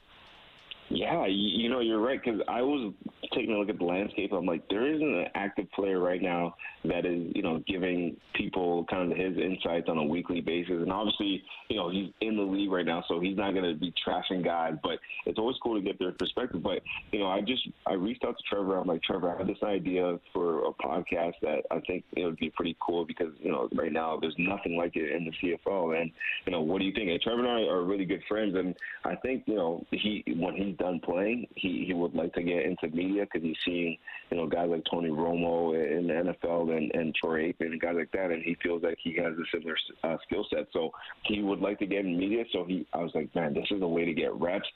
Yeah, 0.94 1.24
you 1.26 1.70
know, 1.70 1.80
you're 1.80 2.00
right 2.00 2.20
because 2.22 2.40
I 2.48 2.60
was 2.60 2.92
taking 3.32 3.54
a 3.54 3.58
look 3.58 3.70
at 3.70 3.78
the 3.78 3.84
landscape. 3.84 4.32
I'm 4.32 4.44
like, 4.44 4.68
there 4.68 4.86
isn't 4.86 5.14
an 5.14 5.26
active 5.34 5.70
player 5.72 5.98
right 5.98 6.20
now 6.20 6.54
that 6.84 7.06
is, 7.06 7.32
you 7.34 7.42
know, 7.42 7.62
giving 7.66 8.16
people 8.34 8.84
kind 8.90 9.10
of 9.10 9.16
his 9.16 9.38
insights 9.38 9.88
on 9.88 9.96
a 9.96 10.04
weekly 10.04 10.42
basis. 10.42 10.74
And 10.74 10.92
obviously, 10.92 11.42
you 11.68 11.76
know, 11.76 11.90
he's 11.90 12.10
in 12.20 12.36
the 12.36 12.42
league 12.42 12.70
right 12.70 12.84
now, 12.84 13.02
so 13.08 13.20
he's 13.20 13.36
not 13.36 13.52
going 13.54 13.72
to 13.72 13.78
be 13.78 13.94
trashing 14.06 14.44
guys. 14.44 14.74
But 14.82 14.98
it's 15.24 15.38
always 15.38 15.56
cool 15.62 15.76
to 15.76 15.80
get 15.80 15.98
their 15.98 16.12
perspective. 16.12 16.62
But 16.62 16.82
you 17.10 17.20
know, 17.20 17.28
I 17.28 17.40
just 17.40 17.62
I 17.86 17.94
reached 17.94 18.24
out 18.24 18.36
to 18.36 18.42
Trevor. 18.50 18.78
I'm 18.78 18.86
like, 18.86 19.02
Trevor, 19.02 19.34
I 19.34 19.38
have 19.38 19.46
this 19.46 19.62
idea 19.62 20.18
for 20.32 20.66
a 20.66 20.72
podcast 20.74 21.34
that 21.42 21.62
I 21.70 21.80
think 21.86 22.04
it 22.16 22.24
would 22.24 22.38
be 22.38 22.50
pretty 22.50 22.76
cool 22.84 23.06
because 23.06 23.32
you 23.40 23.50
know, 23.50 23.68
right 23.74 23.92
now 23.92 24.18
there's 24.20 24.36
nothing 24.38 24.76
like 24.76 24.96
it 24.96 25.10
in 25.14 25.24
the 25.24 25.32
CFL. 25.32 25.98
And 26.00 26.10
you 26.44 26.52
know, 26.52 26.60
what 26.60 26.80
do 26.80 26.84
you 26.84 26.92
think? 26.92 27.08
And 27.08 27.20
Trevor 27.20 27.46
and 27.46 27.48
I 27.48 27.70
are 27.70 27.82
really 27.82 28.04
good 28.04 28.22
friends, 28.28 28.54
and 28.56 28.74
I 29.04 29.14
think 29.16 29.44
you 29.46 29.54
know, 29.54 29.86
he 29.90 30.22
when 30.36 30.54
he's 30.54 30.76
done 30.82 31.00
playing, 31.00 31.46
he 31.54 31.84
he 31.86 31.94
would 31.94 32.14
like 32.14 32.32
to 32.34 32.42
get 32.42 32.64
into 32.64 32.88
media 32.88 33.24
because 33.24 33.42
he's 33.42 33.56
seeing 33.64 33.96
you 34.30 34.36
know 34.36 34.46
guys 34.46 34.68
like 34.68 34.82
Tony 34.90 35.10
Romo 35.10 35.74
in 35.74 36.08
the 36.08 36.34
NFL 36.34 36.76
and 36.76 36.92
and 36.94 37.14
Troy 37.14 37.52
Aikman 37.52 37.72
and 37.72 37.80
guys 37.80 37.94
like 37.96 38.10
that, 38.12 38.32
and 38.32 38.42
he 38.42 38.56
feels 38.62 38.82
like 38.82 38.98
he 39.00 39.14
has 39.16 39.32
a 39.32 39.44
similar 39.54 39.76
uh, 40.02 40.16
skill 40.26 40.44
set. 40.50 40.66
So 40.72 40.90
he 41.24 41.40
would 41.42 41.60
like 41.60 41.78
to 41.78 41.86
get 41.86 42.04
in 42.04 42.18
media. 42.18 42.44
So 42.52 42.64
he, 42.64 42.86
I 42.92 42.98
was 42.98 43.12
like, 43.14 43.32
man, 43.34 43.54
this 43.54 43.66
is 43.70 43.80
a 43.80 43.86
way 43.86 44.04
to 44.04 44.12
get 44.12 44.34
reps. 44.34 44.68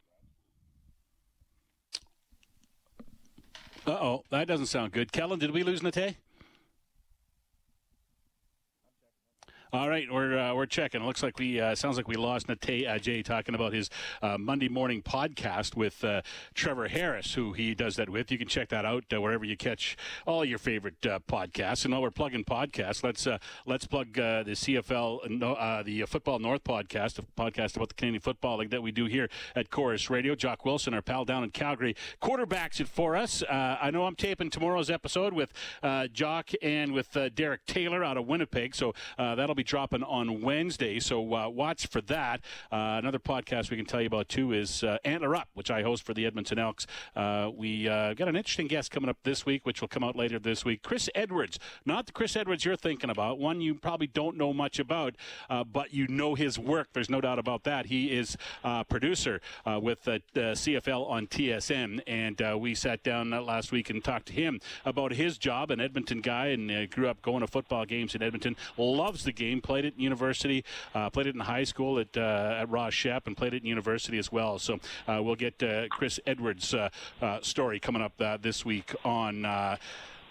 Uh 3.87 3.91
oh, 3.91 4.25
that 4.31 4.47
doesn't 4.49 4.67
sound 4.67 4.93
good. 4.93 5.13
Kellen, 5.13 5.39
did 5.39 5.51
we 5.51 5.63
lose 5.63 5.83
Nate? 5.83 6.17
All 9.77 9.91
right, 9.91 10.11
we're 10.11 10.39
uh, 10.39 10.55
we're 10.55 10.65
checking. 10.65 11.03
It 11.03 11.05
looks 11.05 11.23
like 11.23 11.39
we 11.39 11.61
uh, 11.61 11.75
sounds 11.75 11.99
like 11.99 12.09
we 12.09 12.15
lost 12.15 12.49
Nate 12.49 12.87
uh, 12.87 12.99
Jay 12.99 13.23
talking 13.23 13.55
about 13.55 13.75
his 13.75 13.91
uh, 14.23 14.39
Monday 14.39 14.71
morning 14.71 15.03
podcast 15.03 15.77
with 15.77 16.03
uh, 16.03 16.23
Trevor 16.55 16.89
Harris, 16.89 17.35
who 17.35 17.53
he 17.53 17.75
does 17.75 17.97
that 17.97 18.09
with. 18.09 18.33
You 18.33 18.39
can 18.39 18.49
check 18.49 18.71
that 18.71 18.87
out 18.87 19.05
uh, 19.13 19.21
wherever 19.21 19.45
you 19.45 19.55
catch 19.55 19.99
all 20.25 20.47
your 20.47 20.57
favorite 20.57 20.99
podcasts. 21.03 21.85
And 21.85 21.93
while 21.93 22.01
we're 22.01 22.11
plugging 22.11 22.43
podcasts, 22.43 23.05
let's 23.05 23.29
let's 23.67 23.87
plug 23.87 24.15
the 24.15 24.45
CFL, 24.47 25.85
the 25.85 26.07
Football 26.07 26.39
North 26.39 26.65
podcast, 26.65 27.19
a 27.19 27.23
podcast 27.39 27.77
about 27.77 27.91
the 27.91 27.97
Canadian 27.97 28.23
Football 28.23 28.57
League 28.57 28.71
that 28.71 28.83
we 28.83 28.93
do 28.93 29.05
here 29.05 29.29
at 29.55 29.69
Corus 29.69 30.09
Radio. 30.09 30.35
Jock 30.35 30.65
Wilson, 30.65 30.95
our 30.95 31.03
pal 31.03 31.27
down 31.27 31.45
in 31.45 31.51
Calgary, 31.51 31.95
quarterbacks 32.23 32.81
it 32.81 32.89
for 32.89 33.15
us. 33.15 33.43
I 33.51 33.91
know 33.91 34.07
I'm 34.07 34.17
taping 34.17 34.49
tomorrow's 34.49 34.89
episode 34.89 35.35
with 35.35 35.53
Jock 36.15 36.49
and 36.63 36.95
with 36.95 37.15
Derek 37.35 37.67
Taylor 37.67 38.03
out 38.03 38.17
of 38.17 38.27
Winnipeg, 38.27 38.75
so 38.75 38.95
that'll 39.19 39.55
be 39.55 39.66
dropping 39.67 40.03
on 40.05 40.41
Wednesday, 40.41 41.01
so 41.01 41.35
uh, 41.35 41.49
watch 41.49 41.89
for 41.89 42.01
that. 42.03 42.41
Uh, 42.71 42.97
another 42.99 43.19
podcast 43.19 43.71
we 43.71 43.77
can 43.77 43.85
tell 43.85 44.01
you 44.01 44.07
about 44.07 44.29
too 44.29 44.53
is 44.53 44.85
uh, 44.85 44.97
Antler 45.05 45.35
Up, 45.35 45.49
which 45.55 45.71
I 45.71 45.83
host 45.83 46.05
for 46.05 46.15
the 46.15 46.25
Edmonton 46.25 46.59
Elks. 46.59 46.87
Uh, 47.15 47.51
we 47.55 47.89
uh, 47.89 48.15
got 48.15 48.29
an 48.29 48.37
interesting 48.37 48.69
guest 48.69 48.91
coming 48.91 49.11
up 49.11 49.19
this 49.25 49.45
week, 49.45 49.67
which 49.67 49.81
will 49.81 49.89
come 49.89 50.05
out 50.05 50.17
later 50.17 50.39
this 50.39 50.65
week. 50.65 50.83
Chris 50.83 51.11
Edwards, 51.15 51.59
not 51.85 52.07
the 52.07 52.13
Chris 52.13 52.37
Edwards 52.37 52.65
you're 52.65 52.77
thinking 52.77 53.11
about, 53.11 53.39
one 53.39 53.61
you 53.61 53.75
probably 53.75 54.07
don't 54.07 54.37
know 54.37 54.53
much 54.53 54.79
about, 54.79 55.17
uh, 55.51 55.65
but 55.65 55.93
you 55.93 56.07
know 56.07 56.35
his 56.35 56.59
work. 56.59 56.89
There's 56.93 57.11
no 57.11 57.21
doubt 57.21 57.39
about 57.39 57.65
that. 57.65 57.87
He 57.87 58.13
is 58.13 58.37
a 58.63 58.85
producer 58.85 59.41
with 59.67 60.05
the 60.05 60.23
CFL 60.35 61.11
on 61.11 61.27
TSN, 61.27 62.01
and 62.07 62.61
we 62.61 62.75
sat 62.75 63.03
down 63.03 63.31
last 63.31 63.73
week 63.73 63.91
and 63.91 64.03
talked 64.03 64.27
to 64.27 64.33
him 64.33 64.61
about 64.85 65.13
his 65.13 65.39
job, 65.39 65.71
an 65.71 65.81
Edmonton 65.81 66.21
guy, 66.21 66.49
and 66.49 66.91
grew 66.91 67.09
up 67.09 67.21
going 67.23 67.41
to 67.41 67.47
football 67.47 67.85
games 67.85 68.15
in 68.15 68.23
Edmonton. 68.23 68.57
Loves 68.77 69.25
the 69.25 69.33
game 69.33 69.46
played 69.63 69.85
it 69.85 69.95
in 69.97 70.03
university, 70.03 70.65
uh, 70.95 71.11
played 71.11 71.27
it 71.27 71.35
in 71.35 71.41
high 71.41 71.65
school 71.65 71.99
at 71.99 72.17
uh, 72.17 72.59
at 72.61 72.69
Ross 72.69 72.95
Shep, 72.95 73.27
and 73.27 73.37
played 73.37 73.55
it 73.55 73.63
in 73.63 73.69
university 73.69 74.19
as 74.19 74.31
well. 74.31 74.59
So 74.59 74.79
uh, 75.07 75.21
we'll 75.23 75.37
get 75.37 75.63
uh, 75.63 75.89
Chris 75.89 76.21
Edwards' 76.27 76.75
uh, 76.75 76.91
story 77.41 77.81
coming 77.81 78.03
up 78.03 78.43
this 78.43 78.65
week 78.65 78.95
on 79.05 79.47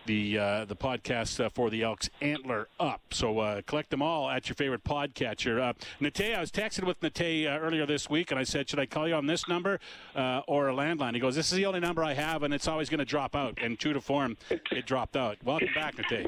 the 0.05 0.37
uh, 0.37 0.65
the 0.65 0.75
podcast 0.75 1.43
uh, 1.43 1.49
for 1.49 1.69
the 1.69 1.83
Elks 1.83 2.09
Antler 2.21 2.67
Up. 2.79 3.01
So 3.11 3.39
uh, 3.39 3.61
collect 3.65 3.89
them 3.89 4.01
all 4.01 4.29
at 4.29 4.47
your 4.47 4.55
favorite 4.55 4.83
podcatcher. 4.83 5.59
Uh, 5.59 5.73
Nate, 5.99 6.35
I 6.35 6.39
was 6.39 6.51
texting 6.51 6.85
with 6.85 7.01
Nate 7.01 7.47
earlier 7.47 7.85
this 7.85 8.09
week, 8.09 8.31
and 8.31 8.39
I 8.39 8.43
said, 8.43 8.69
"Should 8.69 8.79
I 8.79 8.85
call 8.85 9.07
you 9.07 9.15
on 9.15 9.25
this 9.25 9.47
number 9.47 9.79
or 10.15 10.69
a 10.69 10.73
landline?" 10.73 11.13
He 11.13 11.19
goes, 11.19 11.35
"This 11.35 11.51
is 11.51 11.57
the 11.57 11.65
only 11.65 11.79
number 11.79 12.03
I 12.03 12.13
have, 12.13 12.43
and 12.43 12.53
it's 12.53 12.67
always 12.67 12.89
going 12.89 12.99
to 12.99 13.05
drop 13.05 13.35
out." 13.35 13.57
And 13.61 13.77
true 13.77 13.93
to 13.93 14.01
form, 14.01 14.37
it 14.49 14.85
dropped 14.85 15.15
out. 15.15 15.37
Welcome 15.43 15.69
back, 15.73 15.95
Nate. 16.11 16.27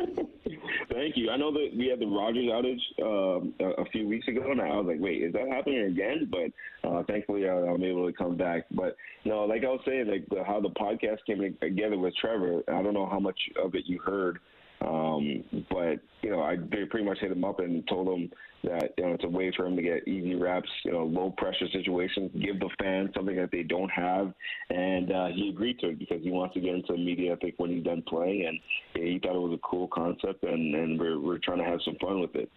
Thank 0.98 1.16
you. 1.16 1.30
I 1.30 1.38
know 1.38 1.52
that 1.52 1.70
we 1.78 1.90
had 1.90 2.00
the 2.00 2.08
Rogers 2.08 2.46
outage 2.46 2.82
um, 3.04 3.54
a, 3.60 3.84
a, 3.84 3.86
few 3.92 4.08
weeks 4.08 4.28
ago, 4.28 4.50
and 4.50 4.60
I 4.60 4.76
was 4.78 4.88
like, 4.88 5.00
"Wait, 5.00 5.22
is 5.22 5.32
that 5.34 5.48
happening 5.48 5.82
again?" 5.82 6.28
But 6.32 6.90
uh, 6.90 7.04
thankfully, 7.04 7.48
I, 7.48 7.56
am 7.56 7.84
able 7.84 8.08
to 8.08 8.14
come 8.14 8.36
back. 8.36 8.66
But 8.72 8.98
no, 9.24 9.46
like 9.46 9.64
I 9.64 9.68
was 9.68 9.82
saying, 9.86 10.08
like 10.08 10.26
how 10.48 10.60
the 10.60 10.72
podcast 10.72 11.18
came 11.28 11.56
together 11.62 12.00
with 12.00 12.16
Trevor. 12.20 12.64
I 12.68 12.82
don't 12.82 12.96
know 12.96 13.06
how 13.06 13.20
much 13.20 13.40
of 13.64 13.76
it 13.76 13.84
you 13.86 14.00
heard, 14.00 14.40
um, 14.82 15.44
but 15.70 16.00
you 16.22 16.30
know, 16.30 16.42
I 16.42 16.58
they 16.58 16.86
pretty 16.90 17.06
much 17.06 17.20
hit 17.20 17.32
him 17.32 17.44
up 17.44 17.60
and 17.60 17.88
told 17.88 18.08
him 18.08 18.30
that 18.64 18.94
you 18.98 19.06
know 19.06 19.14
it's 19.14 19.24
a 19.24 19.30
way 19.30 19.52
for 19.56 19.66
him 19.66 19.76
to 19.76 19.82
get 19.82 20.08
easy 20.08 20.36
reps, 20.36 20.70
you 20.84 20.92
know, 20.92 21.06
low 21.06 21.34
pressure 21.38 21.68
situations, 21.72 22.32
give 22.42 22.60
the 22.60 22.70
fans 22.80 23.10
something 23.16 23.36
that 23.36 23.52
they 23.52 23.64
don't 23.64 23.90
have, 23.90 24.34
and 24.70 25.12
uh, 25.12 25.28
he 25.28 25.50
agreed 25.50 25.80
to 25.80 25.90
it 25.90 26.00
because 26.00 26.22
he 26.22 26.32
wants 26.32 26.54
to 26.54 26.60
get 26.60 26.76
into 26.76 26.94
the 26.94 27.00
media. 27.00 27.34
I 27.34 27.38
think 27.38 27.56
when 27.58 27.72
he's 27.72 27.84
done 27.84 28.04
playing, 28.08 28.46
and 28.46 28.60
yeah, 28.96 29.14
he 29.14 29.20
thought 29.20 29.36
it 29.36 29.40
was 29.40 29.58
a 29.58 29.68
cool 29.68 29.88
concept, 29.88 30.44
and 30.44 30.76
and 30.76 31.00
we're 31.00 31.20
we're 31.20 31.40
trying 31.40 31.60
to 31.60 31.66
have 31.66 31.80
some 31.84 31.96
fun 32.00 32.22
with 32.22 32.36
it. 32.36 32.52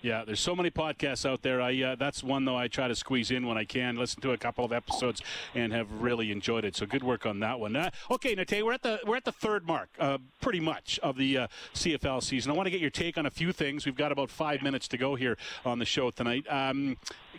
Yeah, 0.00 0.24
there's 0.24 0.40
so 0.40 0.54
many 0.54 0.70
podcasts 0.70 1.28
out 1.28 1.42
there. 1.42 1.60
I 1.60 1.82
uh, 1.82 1.96
that's 1.96 2.22
one 2.22 2.44
though 2.44 2.56
I 2.56 2.68
try 2.68 2.86
to 2.86 2.94
squeeze 2.94 3.30
in 3.30 3.46
when 3.46 3.58
I 3.58 3.64
can. 3.64 3.96
Listen 3.96 4.20
to 4.22 4.30
a 4.30 4.38
couple 4.38 4.64
of 4.64 4.72
episodes 4.72 5.22
and 5.54 5.72
have 5.72 5.90
really 6.00 6.30
enjoyed 6.30 6.64
it. 6.64 6.76
So 6.76 6.86
good 6.86 7.02
work 7.02 7.26
on 7.26 7.40
that 7.40 7.58
one. 7.58 7.74
Uh, 7.74 7.90
okay, 8.10 8.34
Nate, 8.34 8.64
we're 8.64 8.72
at 8.72 8.82
the 8.82 9.00
we're 9.04 9.16
at 9.16 9.24
the 9.24 9.32
third 9.32 9.66
mark, 9.66 9.88
uh, 9.98 10.18
pretty 10.40 10.60
much 10.60 11.00
of 11.02 11.16
the 11.16 11.38
uh, 11.38 11.46
CFL 11.74 12.22
season. 12.22 12.52
I 12.52 12.54
want 12.54 12.66
to 12.66 12.70
get 12.70 12.80
your 12.80 12.90
take 12.90 13.18
on 13.18 13.26
a 13.26 13.30
few 13.30 13.52
things. 13.52 13.86
We've 13.86 13.96
got 13.96 14.12
about 14.12 14.30
five 14.30 14.62
minutes 14.62 14.86
to 14.88 14.98
go 14.98 15.16
here 15.16 15.36
on 15.64 15.80
the 15.80 15.84
show 15.84 16.10
tonight. 16.10 16.46
Um, 16.48 16.96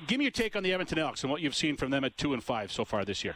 give 0.08 0.17
me 0.17 0.26
your 0.26 0.32
take 0.32 0.56
on 0.56 0.63
the 0.63 0.74
Edmonton 0.74 1.00
Elks 1.00 1.24
and 1.24 1.32
what 1.32 1.41
you've 1.41 1.56
seen 1.56 1.78
from 1.78 1.91
them 1.91 2.04
at 2.04 2.17
two 2.17 2.34
and 2.34 2.43
five 2.43 2.74
so 2.74 2.84
far 2.84 3.06
this 3.06 3.24
year. 3.24 3.36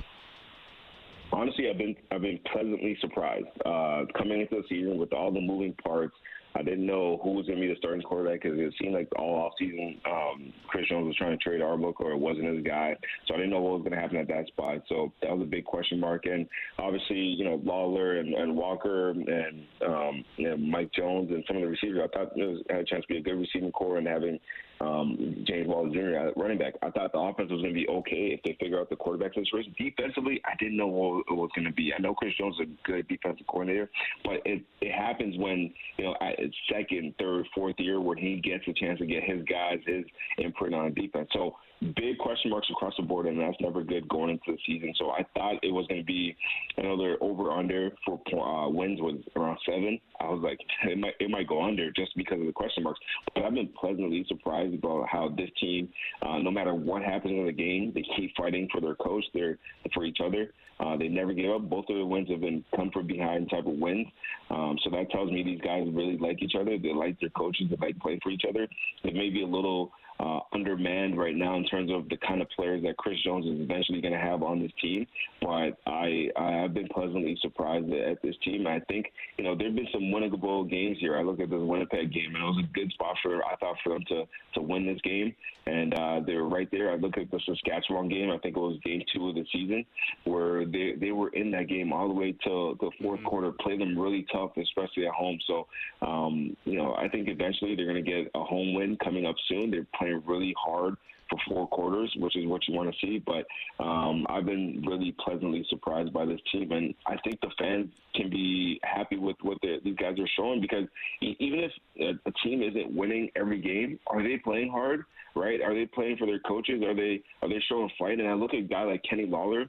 Honestly, 1.31 1.69
I've 1.69 1.77
been 1.77 1.95
I've 2.11 2.21
been 2.21 2.39
pleasantly 2.51 2.97
surprised 2.99 3.47
uh, 3.65 4.03
coming 4.17 4.41
into 4.41 4.55
the 4.55 4.63
season 4.67 4.97
with 4.97 5.13
all 5.13 5.31
the 5.31 5.41
moving 5.41 5.73
parts 5.73 6.15
I 6.55 6.61
didn't 6.61 6.85
know 6.85 7.19
who 7.23 7.31
was 7.31 7.45
going 7.47 7.59
to 7.59 7.65
be 7.65 7.73
the 7.73 7.77
starting 7.77 8.01
quarterback 8.01 8.41
because 8.43 8.57
it 8.57 8.73
seemed 8.79 8.93
like 8.93 9.09
all 9.17 9.35
off 9.35 9.53
season 9.57 9.99
um, 10.05 10.53
Chris 10.67 10.87
Jones 10.87 11.07
was 11.07 11.15
trying 11.15 11.37
to 11.37 11.43
trade 11.43 11.61
Arbuckle 11.61 12.11
it 12.11 12.19
wasn't 12.19 12.53
his 12.53 12.63
guy. 12.63 12.95
So 13.27 13.33
I 13.33 13.37
didn't 13.37 13.51
know 13.51 13.61
what 13.61 13.73
was 13.73 13.81
going 13.81 13.93
to 13.93 13.99
happen 13.99 14.17
at 14.17 14.27
that 14.27 14.47
spot. 14.47 14.83
So 14.87 15.11
that 15.21 15.31
was 15.31 15.41
a 15.41 15.49
big 15.49 15.65
question 15.65 15.99
mark. 15.99 16.25
And 16.25 16.47
obviously, 16.77 17.17
you 17.17 17.45
know, 17.45 17.61
Lawler 17.63 18.19
and, 18.19 18.33
and 18.33 18.55
Walker 18.55 19.11
and 19.11 19.63
um, 19.85 20.69
Mike 20.69 20.91
Jones 20.93 21.29
and 21.31 21.43
some 21.47 21.57
of 21.57 21.63
the 21.63 21.67
receivers, 21.69 22.01
I 22.03 22.17
thought 22.17 22.37
it 22.37 22.43
was, 22.43 22.61
had 22.69 22.79
a 22.79 22.85
chance 22.85 23.03
to 23.05 23.13
be 23.13 23.19
a 23.19 23.23
good 23.23 23.39
receiving 23.39 23.71
core 23.71 23.97
and 23.97 24.07
having 24.07 24.39
um, 24.83 25.45
James 25.47 25.67
Wilder 25.67 25.91
Jr. 25.91 26.39
running 26.39 26.57
back. 26.57 26.73
I 26.81 26.89
thought 26.89 27.11
the 27.11 27.19
offense 27.19 27.49
was 27.51 27.61
going 27.61 27.73
to 27.73 27.79
be 27.79 27.87
okay 27.87 28.37
if 28.37 28.41
they 28.43 28.57
figure 28.59 28.79
out 28.79 28.89
the 28.89 28.95
quarterback 28.95 29.33
situation. 29.33 29.73
Defensively, 29.77 30.41
I 30.45 30.55
didn't 30.59 30.77
know 30.77 30.87
what 30.87 31.23
it 31.29 31.35
was 31.35 31.49
going 31.55 31.65
to 31.65 31.73
be. 31.73 31.93
I 31.97 32.01
know 32.01 32.13
Chris 32.13 32.33
Jones 32.37 32.55
is 32.59 32.67
a 32.67 32.87
good 32.87 33.07
defensive 33.07 33.47
coordinator, 33.47 33.89
but 34.23 34.41
it, 34.45 34.63
it 34.81 34.91
happens 34.91 35.37
when, 35.37 35.73
you 35.97 36.05
know, 36.05 36.15
at 36.21 36.37
second, 36.71 37.13
third, 37.19 37.45
fourth 37.55 37.75
year 37.79 38.01
when 38.01 38.17
he 38.17 38.41
gets 38.41 38.67
a 38.67 38.73
chance 38.73 38.99
to 38.99 39.05
get 39.05 39.23
his 39.23 39.43
guys, 39.45 39.79
his 39.85 40.03
imprint 40.37 40.75
on 40.75 40.93
defense. 40.93 41.29
So 41.33 41.55
big 41.83 42.17
question 42.17 42.51
marks 42.51 42.69
across 42.69 42.93
the 42.97 43.03
board, 43.03 43.25
and 43.27 43.39
that's 43.39 43.57
never 43.59 43.83
good 43.83 44.07
going 44.09 44.31
into 44.31 44.43
the 44.47 44.57
season. 44.65 44.93
So 44.97 45.11
I 45.11 45.25
thought 45.33 45.55
it 45.63 45.71
was 45.71 45.85
going 45.87 46.01
to 46.01 46.05
be 46.05 46.35
another 46.77 47.17
over 47.21 47.51
under 47.51 47.91
for 48.05 48.19
uh, 48.33 48.69
wins 48.69 48.99
was 49.01 49.21
around 49.35 49.57
seven. 49.65 49.99
I 50.19 50.25
was 50.25 50.41
like, 50.43 50.59
it 50.89 50.97
might 50.97 51.13
it 51.19 51.29
might 51.29 51.47
go 51.47 51.63
under 51.63 51.91
just 51.91 52.15
because 52.15 52.39
of 52.39 52.45
the 52.45 52.53
question 52.53 52.83
marks. 52.83 52.99
But 53.35 53.43
I've 53.43 53.53
been 53.53 53.69
pleasantly 53.79 54.25
surprised 54.27 54.73
about 54.73 55.07
how 55.09 55.29
this 55.29 55.49
team, 55.59 55.89
uh, 56.21 56.39
no 56.39 56.51
matter 56.51 56.73
what 56.73 57.03
happens 57.03 57.33
in 57.33 57.45
the 57.45 57.51
game, 57.51 57.91
they 57.93 58.05
keep 58.15 58.35
fighting 58.35 58.67
for 58.71 58.81
their 58.81 58.95
coach, 58.95 59.23
their 59.33 59.57
for 59.93 60.05
each 60.05 60.19
other. 60.23 60.51
Uh, 60.83 60.97
they 60.97 61.07
never 61.07 61.33
give 61.33 61.51
up. 61.51 61.69
Both 61.69 61.85
of 61.89 61.97
the 61.97 62.05
wins 62.05 62.29
have 62.29 62.41
been 62.41 62.63
come 62.75 62.91
from 62.91 63.07
behind 63.07 63.49
type 63.49 63.65
of 63.65 63.73
wins. 63.73 64.07
Um, 64.49 64.77
so 64.83 64.89
that 64.91 65.09
tells 65.11 65.31
me 65.31 65.43
these 65.43 65.61
guys 65.61 65.87
really 65.91 66.17
like 66.17 66.41
each 66.41 66.55
other. 66.59 66.77
They 66.77 66.93
like 66.93 67.19
their 67.19 67.29
coaches. 67.29 67.67
They 67.69 67.77
like 67.77 67.99
playing 67.99 68.19
for 68.21 68.29
each 68.31 68.43
other. 68.47 68.67
It 69.03 69.13
may 69.13 69.29
be 69.29 69.43
a 69.43 69.47
little 69.47 69.91
uh, 70.19 70.39
undermanned 70.53 71.17
right 71.17 71.35
now 71.35 71.55
in 71.55 71.65
terms 71.65 71.91
of 71.91 72.07
the 72.09 72.17
kind 72.17 72.41
of 72.41 72.47
players 72.55 72.83
that 72.83 72.97
Chris 72.97 73.17
Jones 73.23 73.45
is 73.45 73.59
eventually 73.59 74.01
going 74.01 74.13
to 74.13 74.19
have 74.19 74.43
on 74.43 74.61
this 74.61 74.71
team. 74.81 75.07
But 75.41 75.77
I 75.87 76.29
I 76.37 76.51
have 76.51 76.73
been 76.73 76.87
pleasantly 76.87 77.37
surprised 77.41 77.91
at 77.91 78.21
this 78.21 78.35
team. 78.43 78.67
I 78.67 78.79
think 78.81 79.07
you 79.37 79.43
know 79.43 79.55
there've 79.57 79.75
been 79.75 79.87
some 79.91 80.03
winnable 80.03 80.69
games 80.69 80.97
here. 80.99 81.17
I 81.17 81.23
look 81.23 81.39
at 81.39 81.49
this 81.49 81.59
Winnipeg 81.59 82.13
game 82.13 82.35
and 82.35 82.43
it 82.43 82.47
was 82.47 82.63
a 82.63 82.73
good 82.73 82.91
spot 82.93 83.15
for 83.21 83.43
I 83.43 83.55
thought 83.55 83.77
for 83.83 83.93
them 83.93 84.03
to 84.09 84.23
to 84.55 84.61
win 84.61 84.85
this 84.85 85.01
game, 85.01 85.35
and 85.65 85.93
uh, 85.93 86.19
they 86.25 86.35
were 86.35 86.47
right 86.47 86.69
there. 86.71 86.91
I 86.91 86.95
look 86.95 87.17
at 87.17 87.31
the 87.31 87.39
Saskatchewan 87.45 88.07
game. 88.09 88.29
I 88.29 88.37
think 88.37 88.55
it 88.55 88.59
was 88.59 88.79
game 88.85 89.01
two 89.13 89.29
of 89.29 89.35
the 89.35 89.45
season 89.51 89.85
where 90.25 90.65
they 90.73 90.93
they 90.99 91.11
were 91.11 91.29
in 91.29 91.51
that 91.51 91.67
game 91.67 91.93
all 91.93 92.07
the 92.07 92.13
way 92.13 92.31
to 92.43 92.77
the 92.79 92.91
4th 93.01 93.01
mm-hmm. 93.01 93.25
quarter. 93.25 93.51
Played 93.51 93.81
them 93.81 93.97
really 93.97 94.25
tough, 94.31 94.51
especially 94.57 95.07
at 95.07 95.13
home. 95.13 95.39
So 95.47 95.67
um, 96.01 96.57
you 96.65 96.77
know 96.77 96.95
I 96.95 97.07
think 97.07 97.29
eventually 97.29 97.75
they're 97.75 97.85
going 97.85 98.03
to 98.03 98.11
get 98.11 98.31
a 98.35 98.43
home 98.43 98.73
win 98.73 98.97
coming 99.03 99.25
up 99.25 99.35
soon. 99.47 99.71
They're 99.71 99.87
playing 99.97 100.23
really 100.25 100.53
hard 100.61 100.97
for 101.29 101.39
four 101.47 101.67
quarters, 101.67 102.13
which 102.17 102.35
is 102.35 102.45
what 102.47 102.67
you 102.67 102.75
want 102.75 102.93
to 102.93 103.05
see. 103.05 103.19
But 103.19 103.45
um, 103.83 104.25
I've 104.29 104.45
been 104.45 104.83
really 104.87 105.15
pleasantly 105.23 105.65
surprised 105.69 106.13
by 106.13 106.25
this 106.25 106.39
team, 106.51 106.71
and 106.71 106.93
I 107.05 107.17
think 107.23 107.39
the 107.41 107.49
fans 107.57 107.89
can 108.15 108.29
be 108.29 108.79
happy 108.83 109.17
with 109.17 109.37
what 109.41 109.57
the, 109.61 109.77
these 109.83 109.95
guys 109.95 110.17
are 110.19 110.29
showing 110.37 110.61
because 110.61 110.85
even 111.21 111.59
if 111.59 111.71
a, 111.99 112.29
a 112.29 112.31
team 112.43 112.61
isn't 112.61 112.95
winning 112.95 113.29
every 113.35 113.61
game, 113.61 113.99
are 114.07 114.21
they 114.21 114.37
playing 114.37 114.69
hard? 114.69 115.05
Right? 115.35 115.61
Are 115.61 115.73
they 115.73 115.87
playing 115.87 116.17
for 116.17 116.27
their 116.27 116.39
coaches? 116.39 116.83
Are 116.83 116.93
they 116.93 117.23
are 117.41 117.49
they 117.49 117.61
showing 117.67 117.89
fight? 117.97 118.19
And 118.19 118.27
I 118.27 118.33
look 118.33 118.53
at 118.53 118.59
a 118.59 118.63
guy 118.63 118.83
like 118.83 119.01
Kenny 119.09 119.25
Lawler 119.25 119.65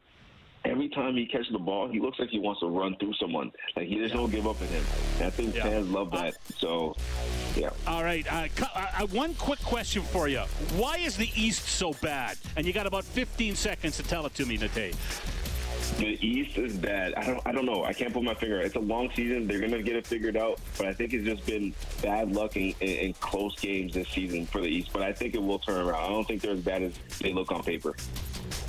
every 0.65 0.89
time 0.89 1.17
he 1.17 1.27
catches 1.27 1.53
the 1.53 1.59
ball, 1.59 1.89
he 1.89 2.01
looks 2.01 2.19
like 2.19 2.31
he 2.31 2.39
wants 2.39 2.61
to 2.61 2.67
run 2.67 2.97
through 2.97 3.15
someone. 3.15 3.53
Like 3.77 3.87
he 3.87 3.97
just 3.97 4.15
yeah. 4.15 4.21
don't 4.21 4.31
give 4.31 4.47
up 4.47 4.61
on 4.61 4.69
him. 4.69 4.85
And 5.19 5.27
I 5.27 5.31
think 5.31 5.55
yeah. 5.55 5.63
fans 5.63 5.91
love 5.91 6.11
that. 6.13 6.37
So, 6.57 6.97
yeah. 7.57 7.71
All 7.87 8.03
right. 8.03 8.31
Uh, 8.33 8.49
uh, 8.75 9.07
one 9.09 9.35
quick 9.35 9.61
question 9.61 10.03
for 10.03 10.29
you: 10.29 10.41
Why 10.77 10.99
is 10.99 11.17
the 11.17 11.31
East 11.35 11.69
so 11.69 11.93
bad? 11.95 12.37
And 12.57 12.67
you 12.67 12.73
got 12.73 12.87
about 12.87 13.05
15 13.05 13.55
seconds 13.55 13.97
to 13.97 14.03
tell 14.03 14.27
it 14.27 14.35
to 14.35 14.47
me, 14.47 14.57
Nate. 14.57 14.95
The 15.99 16.19
East 16.27 16.59
is 16.59 16.77
bad. 16.77 17.15
I 17.15 17.25
don't. 17.25 17.41
I 17.47 17.53
don't 17.53 17.67
know. 17.67 17.85
I 17.85 17.93
can't 17.93 18.13
put 18.13 18.23
my 18.23 18.35
finger. 18.35 18.61
It's 18.61 18.75
a 18.75 18.81
long 18.81 19.11
season. 19.15 19.47
They're 19.47 19.61
gonna 19.61 19.83
get 19.83 19.97
it 19.97 20.07
figured 20.07 20.37
out. 20.37 20.59
But 20.77 20.89
I 20.89 20.93
think 20.93 21.13
it's 21.13 21.25
just 21.25 21.47
been 21.47 21.73
bad 22.03 22.33
luck 22.33 22.57
in, 22.57 22.75
in, 22.81 22.89
in 22.89 23.13
close 23.15 23.59
games 23.61 23.95
this 23.95 24.09
season 24.09 24.47
for 24.47 24.61
the 24.61 24.67
East. 24.67 24.91
But 24.93 25.03
I 25.03 25.13
think 25.13 25.35
it 25.35 25.43
will 25.43 25.59
turn 25.59 25.87
around. 25.87 26.03
I 26.03 26.09
don't 26.09 26.27
think 26.27 26.43
they're 26.43 26.53
as 26.53 26.61
bad 26.61 26.83
as 26.83 26.95
they 27.21 27.33
look 27.33 27.53
on 27.53 27.63
paper. 27.63 27.95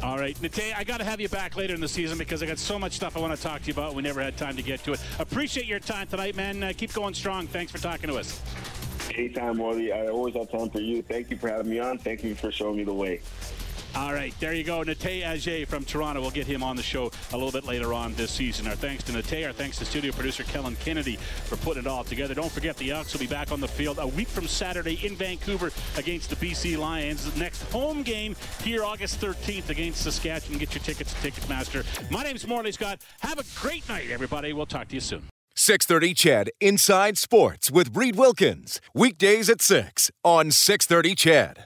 All 0.03 0.19
right, 0.19 0.39
Nate, 0.41 0.77
I 0.77 0.83
got 0.83 0.97
to 0.97 1.03
have 1.03 1.19
you 1.19 1.29
back 1.29 1.55
later 1.55 1.73
in 1.73 1.81
the 1.81 1.87
season 1.87 2.17
because 2.17 2.43
I 2.43 2.45
got 2.45 2.59
so 2.59 2.77
much 2.77 2.93
stuff 2.93 3.17
I 3.17 3.19
want 3.19 3.35
to 3.35 3.41
talk 3.41 3.61
to 3.61 3.67
you 3.67 3.73
about. 3.73 3.95
We 3.95 4.03
never 4.03 4.21
had 4.21 4.37
time 4.37 4.55
to 4.55 4.61
get 4.61 4.83
to 4.83 4.93
it. 4.93 5.01
Appreciate 5.19 5.65
your 5.65 5.79
time 5.79 6.07
tonight, 6.07 6.35
man. 6.35 6.61
Uh, 6.61 6.73
keep 6.75 6.93
going 6.93 7.13
strong. 7.13 7.47
Thanks 7.47 7.71
for 7.71 7.79
talking 7.79 8.09
to 8.09 8.17
us. 8.17 8.41
Anytime, 9.15 9.57
Wally. 9.57 9.91
I 9.93 10.07
always 10.07 10.35
have 10.35 10.51
time 10.51 10.69
for 10.69 10.79
you. 10.79 11.01
Thank 11.01 11.31
you 11.31 11.37
for 11.37 11.47
having 11.47 11.71
me 11.71 11.79
on. 11.79 11.97
Thank 11.97 12.23
you 12.23 12.35
for 12.35 12.51
showing 12.51 12.77
me 12.77 12.83
the 12.83 12.93
way. 12.93 13.21
All 13.95 14.13
right, 14.13 14.33
there 14.41 14.53
you 14.53 14.65
go. 14.65 14.83
Nate 14.83 15.23
Auger 15.25 15.65
from 15.65 15.85
Toronto. 15.85 16.19
We'll 16.19 16.29
get 16.29 16.45
him 16.45 16.61
on 16.61 16.75
the 16.75 16.83
show 16.83 17.11
a 17.31 17.37
little 17.37 17.51
bit 17.51 17.63
later 17.63 17.93
on 17.93 18.13
this 18.15 18.29
season. 18.29 18.67
Our 18.67 18.75
thanks 18.75 19.05
to 19.05 19.13
Nate. 19.13 19.45
Our 19.45 19.53
thanks 19.53 19.77
to 19.77 19.85
studio 19.85 20.11
producer 20.11 20.43
Kellen 20.43 20.75
Kennedy 20.83 21.15
for 21.45 21.55
putting 21.55 21.83
it 21.83 21.87
all 21.87 22.03
together. 22.03 22.33
Don't 22.33 22.51
forget 22.51 22.75
the 22.75 22.91
Elks 22.91 23.13
will 23.13 23.21
be 23.21 23.27
back 23.27 23.53
on 23.53 23.61
the 23.61 23.69
field 23.69 23.97
a 23.99 24.07
week 24.07 24.27
from 24.27 24.47
Saturday 24.47 24.99
in 25.05 25.15
Vancouver 25.15 25.71
against 25.95 26.29
the 26.29 26.35
BC 26.35 26.77
Lions. 26.77 27.33
Next 27.37 27.63
home 27.71 28.03
game 28.03 28.35
here 28.61 28.83
August 28.83 29.21
13th 29.21 29.69
against 29.69 30.01
Saskatchewan. 30.03 30.59
Get 30.59 30.75
your 30.75 30.83
tickets 30.83 31.15
at 31.15 31.31
Ticketmaster. 31.31 31.85
My 32.11 32.23
name's 32.23 32.45
Morley 32.45 32.73
Scott. 32.73 32.99
Have 33.21 33.39
a 33.39 33.45
great 33.57 33.87
night, 33.87 34.09
everybody. 34.11 34.51
We'll 34.51 34.65
talk 34.65 34.89
to 34.89 34.95
you 34.95 35.01
soon. 35.01 35.23
630 35.55 36.13
CHED 36.13 36.49
Inside 36.59 37.17
Sports 37.17 37.71
with 37.71 37.95
Reed 37.95 38.17
Wilkins. 38.17 38.81
Weekdays 38.93 39.49
at 39.49 39.61
6 39.61 40.11
on 40.25 40.51
630 40.51 41.15
CHED. 41.15 41.63